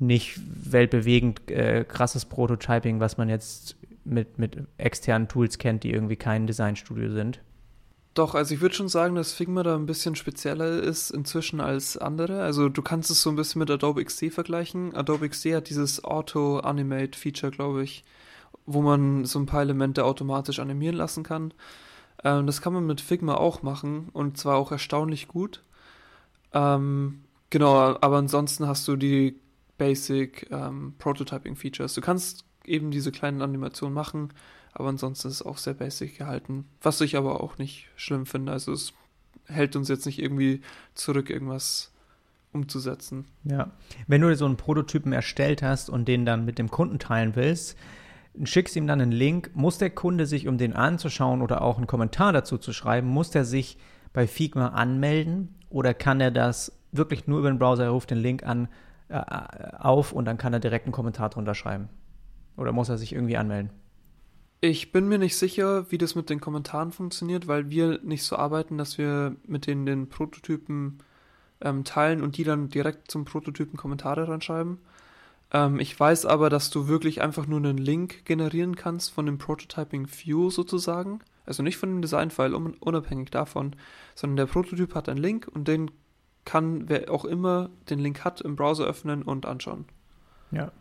[0.00, 6.16] nicht weltbewegend äh, krasses Prototyping, was man jetzt mit, mit externen Tools kennt, die irgendwie
[6.16, 7.40] kein Designstudio sind.
[8.14, 11.96] Doch, also ich würde schon sagen, dass Figma da ein bisschen spezieller ist inzwischen als
[11.96, 12.42] andere.
[12.42, 14.96] Also du kannst es so ein bisschen mit Adobe XD vergleichen.
[14.96, 18.02] Adobe XD hat dieses Auto-Animate-Feature, glaube ich
[18.66, 21.52] wo man so ein paar Elemente automatisch animieren lassen kann.
[22.22, 25.62] Ähm, das kann man mit Figma auch machen und zwar auch erstaunlich gut.
[26.52, 29.38] Ähm, genau, aber ansonsten hast du die
[29.76, 31.94] Basic ähm, Prototyping Features.
[31.94, 34.32] Du kannst eben diese kleinen Animationen machen,
[34.72, 36.66] aber ansonsten ist es auch sehr basic gehalten.
[36.80, 38.52] Was ich aber auch nicht schlimm finde.
[38.52, 38.92] Also es
[39.46, 40.62] hält uns jetzt nicht irgendwie
[40.94, 41.92] zurück, irgendwas
[42.52, 43.26] umzusetzen.
[43.44, 43.72] Ja,
[44.06, 47.76] wenn du so einen Prototypen erstellt hast und den dann mit dem Kunden teilen willst,
[48.42, 51.86] schickst ihm dann einen Link, muss der Kunde sich, um den anzuschauen oder auch einen
[51.86, 53.78] Kommentar dazu zu schreiben, muss er sich
[54.12, 58.18] bei Figma anmelden oder kann er das wirklich nur über den Browser, er ruft den
[58.18, 58.68] Link an,
[59.08, 59.20] äh,
[59.78, 61.88] auf und dann kann er direkt einen Kommentar drunter schreiben?
[62.56, 63.70] Oder muss er sich irgendwie anmelden?
[64.60, 68.36] Ich bin mir nicht sicher, wie das mit den Kommentaren funktioniert, weil wir nicht so
[68.36, 71.00] arbeiten, dass wir mit denen den Prototypen
[71.60, 74.78] ähm, teilen und die dann direkt zum Prototypen Kommentare reinschreiben.
[75.54, 79.38] Ähm, ich weiß aber, dass du wirklich einfach nur einen Link generieren kannst von dem
[79.38, 81.20] Prototyping View sozusagen.
[81.46, 83.76] Also nicht von dem Design-File, unabhängig davon,
[84.14, 85.90] sondern der Prototyp hat einen Link und den
[86.44, 89.86] kann wer auch immer den Link hat im Browser öffnen und anschauen.
[90.50, 90.72] Ja,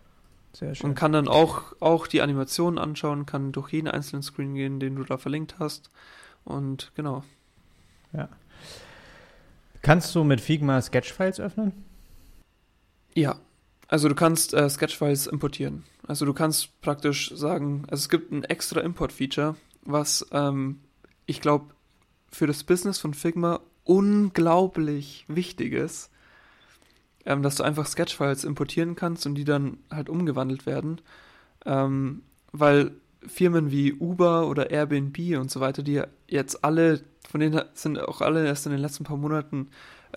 [0.51, 0.89] sehr schön.
[0.89, 4.95] Und kann dann auch, auch die Animationen anschauen, kann durch jeden einzelnen Screen gehen, den
[4.95, 5.89] du da verlinkt hast.
[6.43, 7.23] Und genau.
[8.11, 8.27] Ja.
[9.81, 11.85] Kannst du mit Figma Sketch-Files öffnen?
[13.13, 13.39] Ja,
[13.93, 15.83] also du kannst äh, Sketchfiles importieren.
[16.07, 20.79] Also du kannst praktisch sagen, also es gibt ein extra Import-Feature, was ähm,
[21.27, 21.65] ich glaube
[22.31, 26.09] für das Business von Figma unglaublich wichtig ist,
[27.27, 30.99] ähm, dass du einfach Sketchfiles importieren kannst und die dann halt umgewandelt werden,
[31.63, 32.93] ähm, weil
[33.27, 38.21] Firmen wie Uber oder Airbnb und so weiter, die jetzt alle, von denen sind auch
[38.21, 39.67] alle erst in den letzten paar Monaten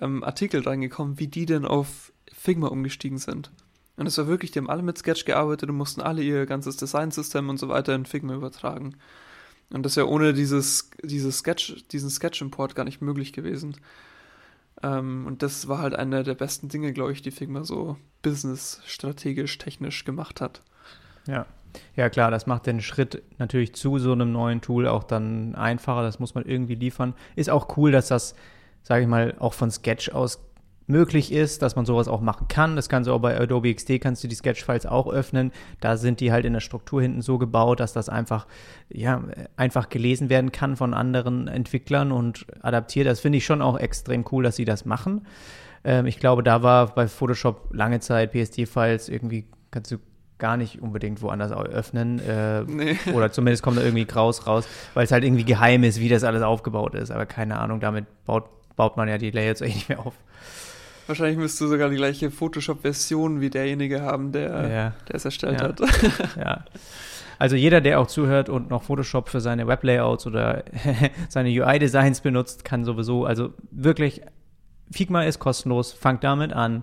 [0.00, 3.50] ähm, Artikel reingekommen, wie die denn auf Figma umgestiegen sind.
[3.96, 6.76] Und es war wirklich, die haben alle mit Sketch gearbeitet und mussten alle ihr ganzes
[6.76, 8.96] Designsystem und so weiter in Figma übertragen.
[9.70, 13.76] Und das ja ohne dieses, dieses Sketch, diesen Sketch-Import gar nicht möglich gewesen.
[14.82, 19.58] Ähm, und das war halt einer der besten Dinge, glaube ich, die Figma so business-strategisch,
[19.58, 20.62] technisch gemacht hat.
[21.26, 21.46] Ja.
[21.94, 26.02] Ja, klar, das macht den Schritt natürlich zu so einem neuen Tool auch dann einfacher.
[26.02, 27.14] Das muss man irgendwie liefern.
[27.34, 28.34] Ist auch cool, dass das,
[28.82, 30.45] sage ich mal, auch von Sketch aus
[30.86, 32.76] möglich ist, dass man sowas auch machen kann.
[32.76, 35.52] Das kannst du auch bei Adobe XD, kannst du die Sketch-Files auch öffnen.
[35.80, 38.46] Da sind die halt in der Struktur hinten so gebaut, dass das einfach,
[38.88, 39.22] ja,
[39.56, 43.06] einfach gelesen werden kann von anderen Entwicklern und adaptiert.
[43.06, 45.26] Das finde ich schon auch extrem cool, dass sie das machen.
[45.84, 49.98] Ähm, ich glaube, da war bei Photoshop lange Zeit PSD-Files irgendwie, kannst du
[50.38, 52.20] gar nicht unbedingt woanders öffnen.
[52.20, 52.96] Äh, nee.
[53.14, 56.24] Oder zumindest kommt da irgendwie Graus raus, weil es halt irgendwie geheim ist, wie das
[56.24, 57.10] alles aufgebaut ist.
[57.10, 58.44] Aber keine Ahnung, damit baut,
[58.76, 60.14] baut man ja die Layouts eigentlich nicht mehr auf.
[61.06, 64.92] Wahrscheinlich müsstest du sogar die gleiche Photoshop-Version wie derjenige haben, der, ja.
[65.08, 65.68] der es erstellt ja.
[65.68, 65.80] hat.
[66.36, 66.64] ja.
[67.38, 70.64] Also jeder, der auch zuhört und noch Photoshop für seine Weblayouts oder
[71.28, 74.22] seine UI-Designs benutzt, kann sowieso, also wirklich,
[74.90, 76.82] Figma ist kostenlos, fangt damit an,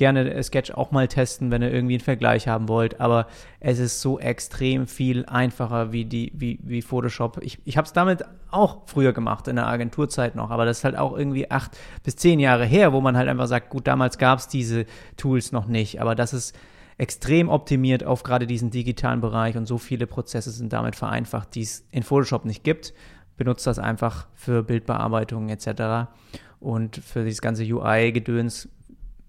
[0.00, 3.00] gerne Sketch auch mal testen, wenn ihr irgendwie einen Vergleich haben wollt.
[3.00, 3.26] Aber
[3.60, 7.38] es ist so extrem viel einfacher wie, die, wie, wie Photoshop.
[7.42, 10.50] Ich, ich habe es damit auch früher gemacht, in der Agenturzeit noch.
[10.50, 13.46] Aber das ist halt auch irgendwie acht bis zehn Jahre her, wo man halt einfach
[13.46, 14.86] sagt, gut, damals gab es diese
[15.18, 16.00] Tools noch nicht.
[16.00, 16.56] Aber das ist
[16.96, 21.62] extrem optimiert auf gerade diesen digitalen Bereich und so viele Prozesse sind damit vereinfacht, die
[21.62, 22.94] es in Photoshop nicht gibt.
[23.36, 26.10] Benutzt das einfach für Bildbearbeitung etc.
[26.58, 28.70] Und für dieses ganze UI-Gedöns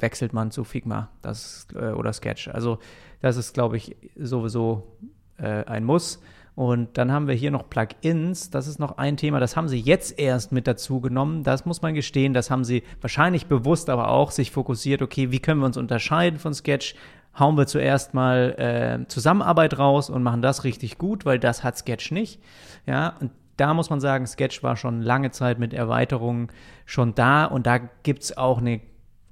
[0.02, 2.48] wechselt man zu Figma das, äh, oder Sketch.
[2.48, 2.80] Also
[3.22, 4.98] das ist, glaube ich, sowieso
[5.38, 6.22] äh, ein Muss.
[6.54, 8.50] Und dann haben wir hier noch Plugins.
[8.50, 11.44] Das ist noch ein Thema, das haben sie jetzt erst mit dazu genommen.
[11.44, 15.40] Das muss man gestehen, das haben sie wahrscheinlich bewusst aber auch sich fokussiert, okay, wie
[15.40, 16.96] können wir uns unterscheiden von Sketch?
[17.40, 21.78] Hauen wir zuerst mal äh, Zusammenarbeit raus und machen das richtig gut, weil das hat
[21.78, 22.42] Sketch nicht.
[22.86, 26.50] Ja, und da muss man sagen, Sketch war schon lange Zeit mit Erweiterungen
[26.86, 28.82] schon da und da gibt es auch eine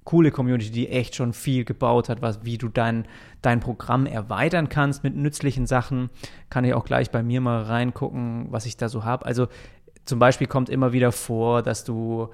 [0.09, 3.05] coole Community, die echt schon viel gebaut hat, was, wie du dein,
[3.43, 6.09] dein Programm erweitern kannst mit nützlichen Sachen.
[6.49, 9.27] Kann ich auch gleich bei mir mal reingucken, was ich da so habe.
[9.27, 9.49] Also
[10.05, 12.29] zum Beispiel kommt immer wieder vor, dass du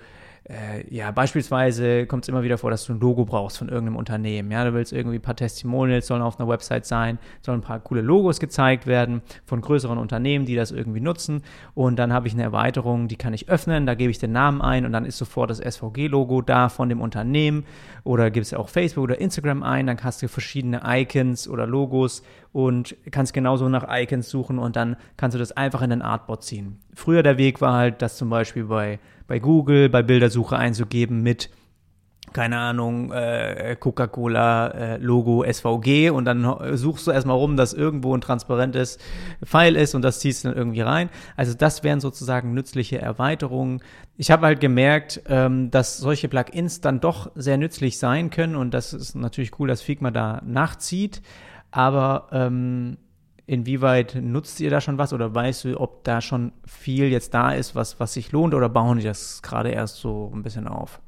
[0.47, 3.95] äh, ja, beispielsweise kommt es immer wieder vor, dass du ein Logo brauchst von irgendeinem
[3.95, 4.51] Unternehmen.
[4.51, 7.79] Ja, du willst irgendwie ein paar Testimonials sollen auf einer Website sein, sollen ein paar
[7.79, 11.41] coole Logos gezeigt werden von größeren Unternehmen, die das irgendwie nutzen.
[11.73, 14.61] Und dann habe ich eine Erweiterung, die kann ich öffnen, da gebe ich den Namen
[14.61, 17.65] ein und dann ist sofort das SVG-Logo da von dem Unternehmen.
[18.03, 22.21] Oder gibst auch Facebook oder Instagram ein, dann hast du verschiedene Icons oder Logos
[22.51, 26.43] und kannst genauso nach Icons suchen und dann kannst du das einfach in den Artbot
[26.43, 26.77] ziehen.
[26.93, 31.49] Früher der Weg war halt, das zum Beispiel bei bei Google bei Bildersuche einzugeben mit
[32.35, 38.13] keine Ahnung, äh, Coca-Cola äh, Logo SVG und dann suchst du erstmal rum, dass irgendwo
[38.13, 38.97] ein transparentes
[39.43, 41.09] Pfeil ist und das ziehst du dann irgendwie rein.
[41.37, 43.81] Also das wären sozusagen nützliche Erweiterungen.
[44.17, 48.73] Ich habe halt gemerkt, ähm, dass solche Plugins dann doch sehr nützlich sein können und
[48.73, 51.21] das ist natürlich cool, dass Figma da nachzieht.
[51.71, 52.97] Aber ähm,
[53.47, 57.51] Inwieweit nutzt ihr da schon was oder weißt du, ob da schon viel jetzt da
[57.51, 60.99] ist, was, was sich lohnt oder bauen die das gerade erst so ein bisschen auf?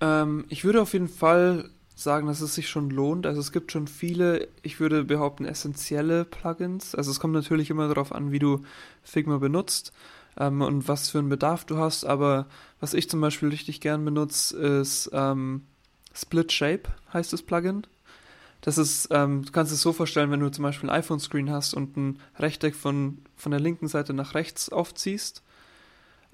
[0.00, 3.26] Ähm, ich würde auf jeden Fall sagen, dass es sich schon lohnt.
[3.26, 6.94] Also es gibt schon viele, ich würde behaupten, essentielle Plugins.
[6.94, 8.62] Also es kommt natürlich immer darauf an, wie du
[9.02, 9.92] Figma benutzt
[10.36, 12.04] ähm, und was für einen Bedarf du hast.
[12.04, 12.46] Aber
[12.80, 15.62] was ich zum Beispiel richtig gern benutze, ist ähm,
[16.12, 16.82] Split Shape,
[17.12, 17.86] heißt das Plugin.
[18.62, 21.74] Das ist, ähm, du kannst es so vorstellen, wenn du zum Beispiel ein iPhone-Screen hast
[21.74, 25.42] und ein Rechteck von, von der linken Seite nach rechts aufziehst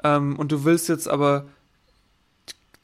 [0.04, 1.46] ähm, und du willst jetzt aber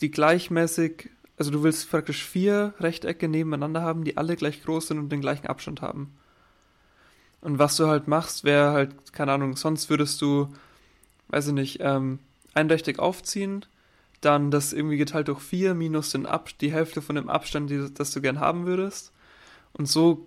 [0.00, 4.98] die gleichmäßig, also du willst praktisch vier Rechtecke nebeneinander haben, die alle gleich groß sind
[4.98, 6.14] und den gleichen Abstand haben.
[7.42, 10.48] Und was du halt machst, wäre halt, keine Ahnung, sonst würdest du,
[11.28, 12.18] weiß ich nicht, ähm,
[12.54, 13.66] ein Rechteck aufziehen,
[14.22, 17.92] dann das irgendwie geteilt durch vier minus den Ab die Hälfte von dem Abstand, die,
[17.92, 19.13] das du gern haben würdest
[19.76, 20.26] und so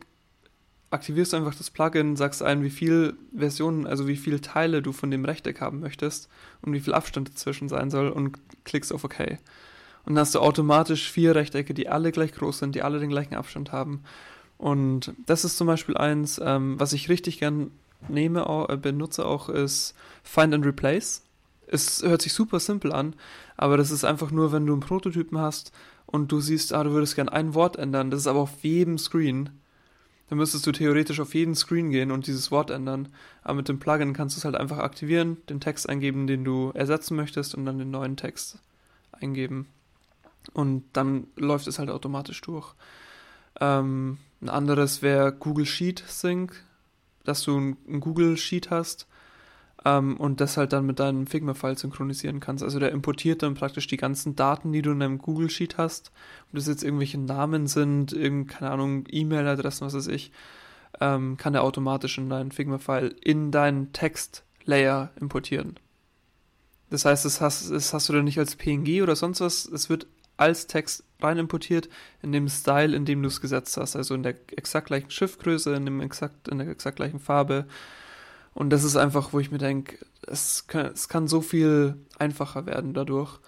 [0.89, 4.93] aktivierst du einfach das Plugin, sagst ein, wie viel Versionen, also wie viele Teile du
[4.93, 6.29] von dem Rechteck haben möchtest
[6.61, 9.19] und wie viel Abstand dazwischen sein soll und klickst auf OK.
[10.05, 13.09] Und dann hast du automatisch vier Rechtecke, die alle gleich groß sind, die alle den
[13.09, 14.03] gleichen Abstand haben.
[14.57, 17.71] Und das ist zum Beispiel eins, ähm, was ich richtig gern
[18.07, 19.93] nehme, auch, äh, benutze auch, ist
[20.23, 21.23] Find and Replace.
[21.67, 23.15] Es hört sich super simpel an,
[23.57, 25.73] aber das ist einfach nur, wenn du einen Prototypen hast
[26.07, 28.97] und du siehst, ah, du würdest gern ein Wort ändern, das ist aber auf jedem
[28.97, 29.51] Screen,
[30.29, 33.09] dann müsstest du theoretisch auf jeden Screen gehen und dieses Wort ändern.
[33.43, 36.71] Aber mit dem Plugin kannst du es halt einfach aktivieren, den Text eingeben, den du
[36.73, 38.59] ersetzen möchtest und dann den neuen Text
[39.13, 39.67] eingeben.
[40.53, 42.73] Und dann läuft es halt automatisch durch.
[43.61, 46.61] Ähm, ein anderes wäre Google Sheet Sync,
[47.23, 49.07] dass du ein Google Sheet hast
[49.87, 52.61] ähm, und das halt dann mit deinem Figma-File synchronisieren kannst.
[52.61, 56.11] Also der importiert dann praktisch die ganzen Daten, die du in deinem Google Sheet hast.
[56.49, 60.31] Ob das jetzt irgendwelche Namen sind, irgend, keine Ahnung, E-Mail-Adressen, was weiß ich,
[60.99, 65.79] ähm, kann er automatisch in deinen Figma-File in deinen Text-Layer importieren.
[66.89, 69.89] Das heißt, das hast, das hast du dann nicht als PNG oder sonst was, es
[69.89, 71.89] wird als Text rein importiert
[72.21, 75.73] in dem Style, in dem du es gesetzt hast, also in der exakt gleichen Schriftgröße,
[75.73, 77.67] in dem exakt in der exakt gleichen Farbe
[78.57, 82.65] und das ist einfach, wo ich mir denke, es kann, es kann so viel einfacher
[82.65, 83.39] werden dadurch.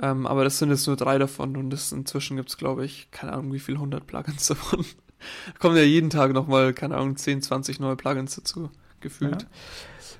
[0.00, 3.10] Ähm, aber das sind jetzt nur drei davon und das inzwischen gibt es, glaube ich,
[3.10, 4.86] keine Ahnung, wie viel 100 Plugins davon.
[5.52, 9.42] da kommen ja jeden Tag nochmal, keine Ahnung, 10, 20 neue Plugins dazu, gefühlt.
[9.42, 9.48] Ja.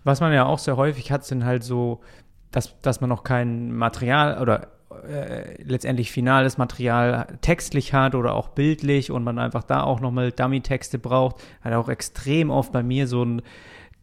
[0.05, 2.03] Was man ja auch sehr häufig hat, sind halt so,
[2.51, 4.68] dass, dass man noch kein Material oder
[5.09, 10.30] äh, letztendlich finales Material textlich hat oder auch bildlich und man einfach da auch nochmal
[10.30, 11.37] Dummy-Texte braucht.
[11.62, 13.41] Hat auch extrem oft bei mir so ein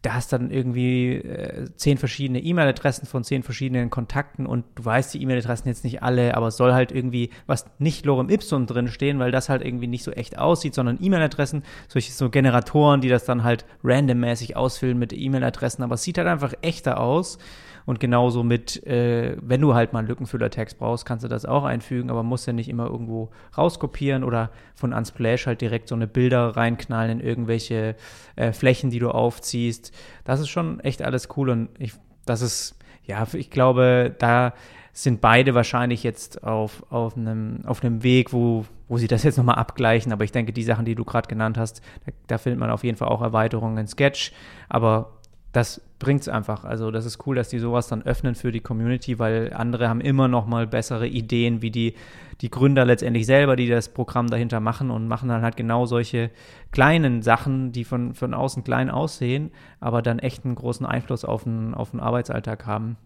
[0.04, 5.14] da hast dann irgendwie äh, zehn verschiedene E-Mail-Adressen von zehn verschiedenen Kontakten und du weißt
[5.14, 8.88] die E-Mail-Adressen jetzt nicht alle, aber es soll halt irgendwie was nicht Lorem Ipsum drin
[8.88, 13.08] stehen, weil das halt irgendwie nicht so echt aussieht, sondern E-Mail-Adressen, solche so Generatoren, die
[13.08, 17.38] das dann halt randommäßig ausfüllen mit E-Mail-Adressen, aber es sieht halt einfach echter aus.
[17.86, 21.64] Und genauso mit, äh, wenn du halt mal einen Lückenfüller-Text brauchst, kannst du das auch
[21.64, 26.06] einfügen, aber musst ja nicht immer irgendwo rauskopieren oder von Unsplash halt direkt so eine
[26.06, 27.96] Bilder reinknallen in irgendwelche
[28.36, 29.92] äh, Flächen, die du aufziehst.
[30.24, 31.92] Das ist schon echt alles cool und ich,
[32.24, 34.54] das ist, ja, ich glaube, da
[34.94, 39.36] sind beide wahrscheinlich jetzt auf, auf, einem, auf einem Weg, wo, wo sie das jetzt
[39.36, 40.12] nochmal abgleichen.
[40.12, 42.84] Aber ich denke, die Sachen, die du gerade genannt hast, da, da, findet man auf
[42.84, 44.32] jeden Fall auch Erweiterungen in Sketch.
[44.68, 45.13] Aber
[45.54, 46.64] das bringt es einfach.
[46.64, 50.00] Also das ist cool, dass die sowas dann öffnen für die Community, weil andere haben
[50.00, 51.94] immer noch mal bessere Ideen, wie die,
[52.40, 56.32] die Gründer letztendlich selber, die das Programm dahinter machen und machen dann halt genau solche
[56.72, 61.44] kleinen Sachen, die von, von außen klein aussehen, aber dann echt einen großen Einfluss auf
[61.44, 62.96] den, auf den Arbeitsalltag haben.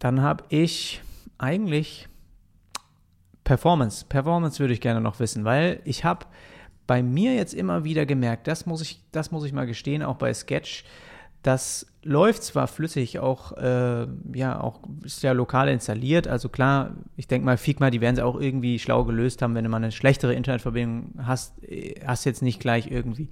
[0.00, 1.02] Dann habe ich
[1.38, 2.08] eigentlich
[3.44, 4.04] Performance.
[4.08, 6.26] Performance würde ich gerne noch wissen, weil ich habe
[6.88, 10.16] bei mir jetzt immer wieder gemerkt, das muss ich, das muss ich mal gestehen, auch
[10.16, 10.84] bei Sketch,
[11.42, 16.28] das läuft zwar flüssig, auch, äh, ja, auch ist ja lokal installiert.
[16.28, 19.64] Also klar, ich denke mal, Figma, die werden sie auch irgendwie schlau gelöst haben, wenn
[19.64, 23.28] du mal eine schlechtere Internetverbindung hast, äh, hast jetzt nicht gleich irgendwie,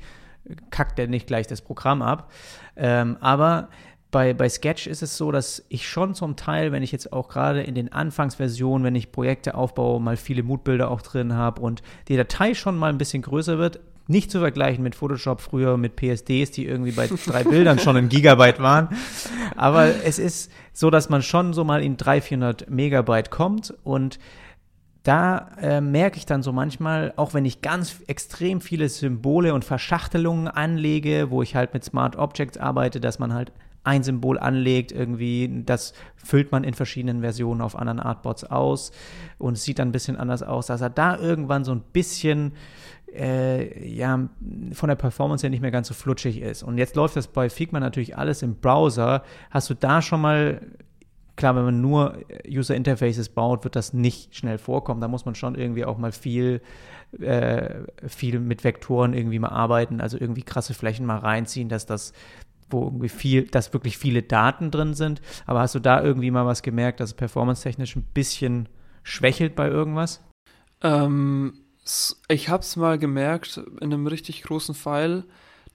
[0.70, 2.30] kackt der nicht gleich das Programm ab.
[2.76, 3.68] Ähm, aber
[4.10, 7.28] bei, bei Sketch ist es so, dass ich schon zum Teil, wenn ich jetzt auch
[7.28, 11.82] gerade in den Anfangsversionen, wenn ich Projekte aufbaue, mal viele Moodbilder auch drin habe und
[12.08, 15.96] die Datei schon mal ein bisschen größer wird, nicht zu vergleichen mit Photoshop früher mit
[15.96, 18.88] PSDs, die irgendwie bei drei Bildern schon ein Gigabyte waren.
[19.54, 24.18] Aber es ist so, dass man schon so mal in 300, 400 Megabyte kommt und
[25.02, 29.64] da äh, merke ich dann so manchmal, auch wenn ich ganz extrem viele Symbole und
[29.64, 33.52] Verschachtelungen anlege, wo ich halt mit Smart Objects arbeite, dass man halt
[33.84, 38.92] ein Symbol anlegt, irgendwie, das füllt man in verschiedenen Versionen auf anderen Artboards aus
[39.38, 42.52] und es sieht dann ein bisschen anders aus, dass er da irgendwann so ein bisschen
[43.14, 44.28] äh, ja,
[44.72, 46.62] von der Performance her nicht mehr ganz so flutschig ist.
[46.62, 49.22] Und jetzt läuft das bei Figma natürlich alles im Browser.
[49.50, 50.60] Hast du da schon mal,
[51.36, 55.00] klar, wenn man nur User Interfaces baut, wird das nicht schnell vorkommen.
[55.00, 56.60] Da muss man schon irgendwie auch mal viel,
[57.18, 62.12] äh, viel mit Vektoren irgendwie mal arbeiten, also irgendwie krasse Flächen mal reinziehen, dass das
[62.70, 65.22] wo irgendwie viel, dass wirklich viele Daten drin sind.
[65.46, 68.68] Aber hast du da irgendwie mal was gemerkt, dass es performance-technisch ein bisschen
[69.02, 70.22] schwächelt bei irgendwas?
[70.82, 71.54] Ähm,
[72.28, 75.24] ich habe es mal gemerkt in einem richtig großen Pfeil,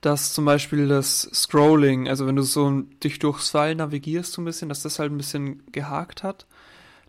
[0.02, 4.46] dass zum Beispiel das Scrolling, also wenn du so dich durchs Pfeil navigierst so ein
[4.46, 6.46] bisschen, dass das halt ein bisschen gehakt hat.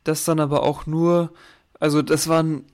[0.05, 1.32] Das dann aber auch nur,
[1.80, 2.64] also das waren,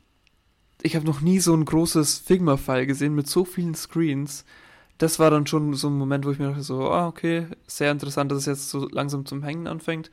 [0.82, 4.44] ich habe noch nie so ein großes Figma-File gesehen mit so vielen Screens.
[4.98, 7.90] Das war dann schon so ein Moment, wo ich mir dachte so, ah, okay, sehr
[7.90, 10.10] interessant, dass es jetzt so langsam zum Hängen anfängt.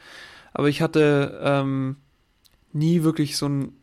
[0.53, 1.97] Aber ich hatte ähm,
[2.71, 3.76] nie wirklich so ein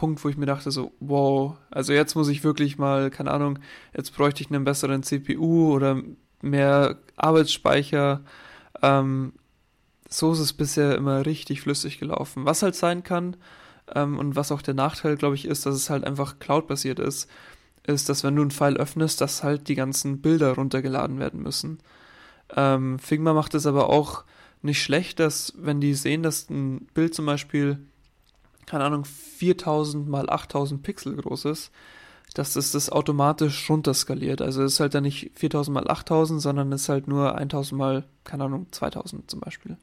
[0.00, 3.58] Punkt, wo ich mir dachte so, wow, also jetzt muss ich wirklich mal, keine Ahnung,
[3.94, 6.00] jetzt bräuchte ich einen besseren CPU oder
[6.40, 8.22] mehr Arbeitsspeicher.
[8.80, 9.34] Ähm,
[10.08, 12.46] so ist es bisher immer richtig flüssig gelaufen.
[12.46, 13.36] Was halt sein kann
[13.94, 17.28] ähm, und was auch der Nachteil, glaube ich, ist, dass es halt einfach cloud-basiert ist,
[17.86, 21.78] ist, dass wenn du einen File öffnest, dass halt die ganzen Bilder runtergeladen werden müssen.
[22.56, 24.24] Ähm, Figma macht es aber auch
[24.62, 27.80] nicht schlecht, dass wenn die sehen, dass ein Bild zum Beispiel
[28.70, 31.72] keine Ahnung, 4000 mal 8000 Pixel groß ist,
[32.34, 34.40] dass das das automatisch runterskaliert.
[34.40, 37.76] Also es ist halt dann nicht 4000 mal 8000, sondern es ist halt nur 1000
[37.76, 39.76] mal, keine Ahnung, 2000 zum Beispiel.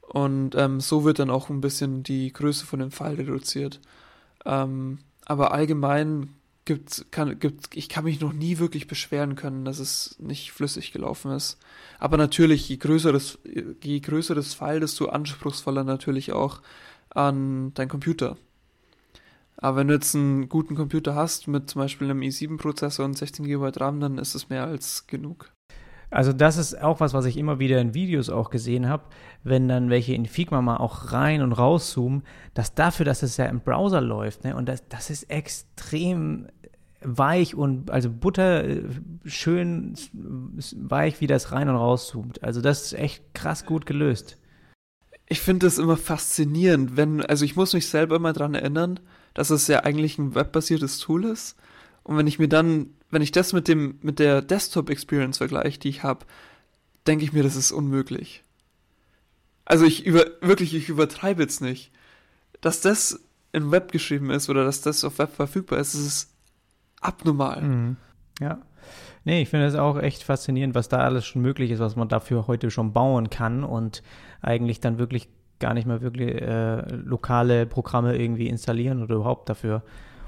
[0.00, 3.80] Und ähm, so wird dann auch ein bisschen die Größe von dem Pfeil reduziert.
[4.46, 6.30] Ähm, aber allgemein
[6.64, 10.92] gibt, kann, gibt, ich kann mich noch nie wirklich beschweren können, dass es nicht flüssig
[10.92, 11.58] gelaufen ist.
[11.98, 13.40] Aber natürlich, je größeres,
[13.82, 16.62] je größeres Pfeil, desto anspruchsvoller natürlich auch
[17.10, 18.36] an deinen Computer.
[19.56, 23.44] Aber wenn du jetzt einen guten Computer hast mit zum Beispiel einem i7-Prozessor und 16
[23.44, 25.50] GB RAM, dann ist es mehr als genug.
[26.10, 29.04] Also das ist auch was, was ich immer wieder in Videos auch gesehen habe,
[29.44, 33.46] wenn dann welche in Figma mal auch rein und rauszoomen, dass dafür, dass es ja
[33.46, 36.48] im Browser läuft, ne, und das, das ist extrem
[37.02, 38.82] weich und also Butter äh,
[39.24, 42.42] schön weich, wie das rein und rauszoomt.
[42.42, 44.39] Also das ist echt krass gut gelöst
[45.30, 48.98] ich finde es immer faszinierend, wenn, also ich muss mich selber immer daran erinnern,
[49.32, 51.56] dass es ja eigentlich ein webbasiertes Tool ist.
[52.02, 55.88] Und wenn ich mir dann, wenn ich das mit dem, mit der Desktop-Experience vergleiche, die
[55.88, 56.26] ich habe,
[57.06, 58.42] denke ich mir, das ist unmöglich.
[59.64, 61.92] Also ich über, wirklich, ich übertreibe jetzt nicht.
[62.60, 63.20] Dass das
[63.52, 66.30] im Web geschrieben ist oder dass das auf Web verfügbar ist, das ist
[67.00, 67.62] abnormal.
[67.62, 67.96] Mhm.
[68.40, 68.60] Ja.
[69.24, 72.08] Nee, ich finde es auch echt faszinierend, was da alles schon möglich ist, was man
[72.08, 74.02] dafür heute schon bauen kann und
[74.42, 75.28] eigentlich dann wirklich
[75.58, 79.82] gar nicht mehr wirklich äh, lokale Programme irgendwie installieren oder überhaupt dafür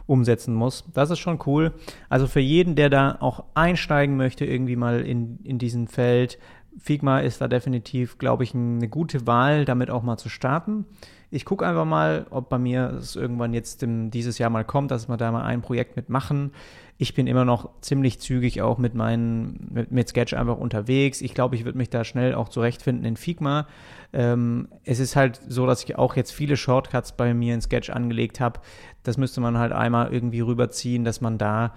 [0.06, 0.84] umsetzen muss.
[0.92, 1.72] Das ist schon cool.
[2.08, 6.38] Also für jeden, der da auch einsteigen möchte, irgendwie mal in, in diesem Feld,
[6.78, 10.86] Figma ist da definitiv, glaube ich, eine gute Wahl, damit auch mal zu starten.
[11.34, 14.90] Ich gucke einfach mal, ob bei mir es irgendwann jetzt im, dieses Jahr mal kommt,
[14.90, 16.52] dass wir da mal ein Projekt mitmachen.
[16.98, 21.22] Ich bin immer noch ziemlich zügig auch mit meinen, mit, mit Sketch einfach unterwegs.
[21.22, 23.66] Ich glaube, ich würde mich da schnell auch zurechtfinden in Figma.
[24.12, 27.88] Ähm, es ist halt so, dass ich auch jetzt viele Shortcuts bei mir in Sketch
[27.88, 28.60] angelegt habe.
[29.02, 31.72] Das müsste man halt einmal irgendwie rüberziehen, dass man da,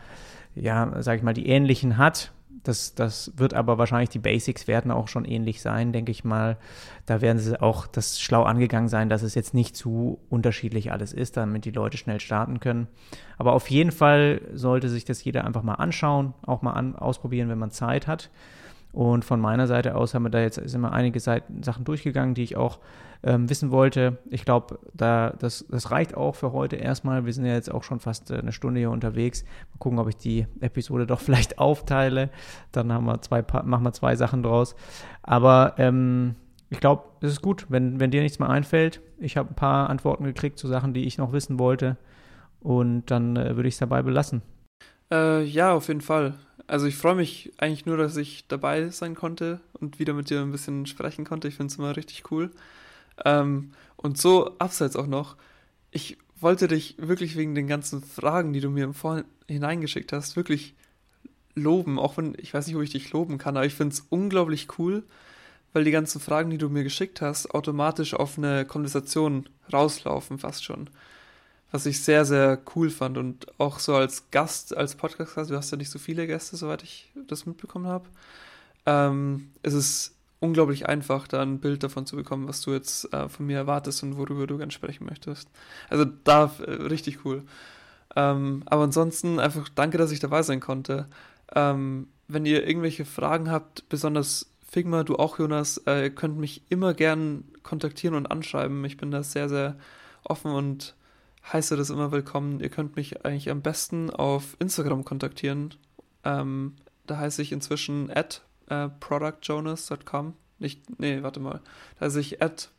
[0.54, 2.34] ja, sag ich mal, die ähnlichen hat
[2.68, 6.58] das, das wird aber wahrscheinlich, die Basics werden auch schon ähnlich sein, denke ich mal.
[7.06, 11.14] Da werden sie auch das schlau angegangen sein, dass es jetzt nicht zu unterschiedlich alles
[11.14, 12.88] ist, damit die Leute schnell starten können.
[13.38, 17.50] Aber auf jeden Fall sollte sich das jeder einfach mal anschauen, auch mal an, ausprobieren,
[17.50, 18.30] wenn man Zeit hat.
[18.92, 22.44] Und von meiner Seite aus haben wir da jetzt wir einige Seiten, Sachen durchgegangen, die
[22.44, 22.80] ich auch
[23.24, 24.18] ähm, wissen wollte.
[24.30, 27.26] Ich glaube, da, das, das reicht auch für heute erstmal.
[27.26, 29.44] Wir sind ja jetzt auch schon fast äh, eine Stunde hier unterwegs.
[29.44, 32.30] Mal gucken, ob ich die Episode doch vielleicht aufteile.
[32.72, 34.76] Dann haben wir zwei, machen wir zwei Sachen draus.
[35.24, 36.36] Aber ähm,
[36.70, 39.02] ich glaube, es ist gut, wenn, wenn dir nichts mehr einfällt.
[39.20, 41.98] Ich habe ein paar Antworten gekriegt zu Sachen, die ich noch wissen wollte.
[42.60, 44.42] Und dann äh, würde ich es dabei belassen.
[45.12, 46.34] Äh, ja, auf jeden Fall.
[46.68, 50.42] Also ich freue mich eigentlich nur, dass ich dabei sein konnte und wieder mit dir
[50.42, 51.48] ein bisschen sprechen konnte.
[51.48, 52.50] Ich finde es immer richtig cool.
[53.24, 55.36] Ähm, und so abseits auch noch,
[55.92, 60.36] ich wollte dich wirklich wegen den ganzen Fragen, die du mir im Vorhinein geschickt hast,
[60.36, 60.76] wirklich
[61.54, 61.98] loben.
[61.98, 64.68] Auch wenn ich weiß nicht, ob ich dich loben kann, aber ich finde es unglaublich
[64.78, 65.04] cool,
[65.74, 70.64] weil die ganzen Fragen, die du mir geschickt hast, automatisch auf eine Konversation rauslaufen, fast
[70.64, 70.90] schon
[71.76, 73.18] was ich sehr, sehr cool fand.
[73.18, 76.84] Und auch so als Gast, als Podcast-Gast, du hast ja nicht so viele Gäste, soweit
[76.84, 78.06] ich das mitbekommen habe.
[78.86, 80.15] Ähm, es ist
[80.46, 84.04] unglaublich einfach, da ein Bild davon zu bekommen, was du jetzt äh, von mir erwartest
[84.04, 85.50] und worüber du gerne sprechen möchtest.
[85.90, 87.44] Also da äh, richtig cool.
[88.16, 91.08] Ähm, aber ansonsten einfach danke, dass ich dabei sein konnte.
[91.54, 96.94] Ähm, wenn ihr irgendwelche Fragen habt, besonders Figma, du auch, Jonas, äh, könnt mich immer
[96.94, 98.84] gern kontaktieren und anschreiben.
[98.86, 99.78] Ich bin da sehr, sehr
[100.24, 100.96] offen und
[101.52, 102.60] heiße das immer willkommen.
[102.60, 105.74] Ihr könnt mich eigentlich am besten auf Instagram kontaktieren.
[106.24, 106.76] Ähm,
[107.06, 110.34] da heiße ich inzwischen at äh, productjonas.com.
[110.60, 111.62] Nicht, nee, warte mal.
[112.00, 112.70] Da heiße ich at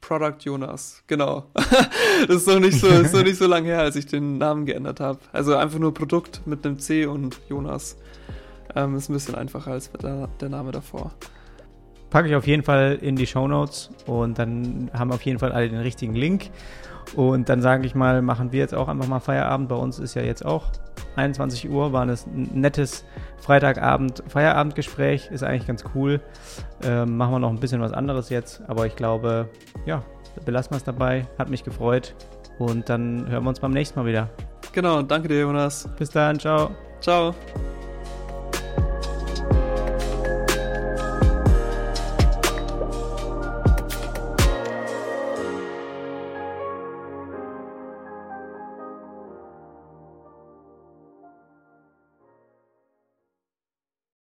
[0.00, 1.02] productjonas.
[1.06, 1.50] Genau.
[1.54, 4.66] das ist noch nicht so, ist noch nicht so lange her, als ich den Namen
[4.66, 5.18] geändert habe.
[5.32, 7.96] Also einfach nur Produkt mit einem C und Jonas.
[8.74, 11.12] Ähm, ist ein bisschen einfacher als der, der Name davor
[12.10, 15.52] packe ich auf jeden Fall in die Show Notes und dann haben auf jeden Fall
[15.52, 16.50] alle den richtigen Link.
[17.14, 19.68] Und dann sage ich mal, machen wir jetzt auch einfach mal Feierabend.
[19.68, 20.64] Bei uns ist ja jetzt auch
[21.16, 22.18] 21 Uhr, war ein
[22.52, 23.04] nettes
[23.38, 26.20] Freitagabend Feierabendgespräch, ist eigentlich ganz cool.
[26.82, 29.48] Ähm, machen wir noch ein bisschen was anderes jetzt, aber ich glaube,
[29.86, 30.02] ja,
[30.44, 31.26] belassen wir es dabei.
[31.38, 32.14] Hat mich gefreut
[32.58, 34.28] und dann hören wir uns beim nächsten Mal wieder.
[34.72, 35.88] Genau, danke dir, Jonas.
[35.98, 36.70] Bis dann, ciao.
[37.00, 37.34] Ciao.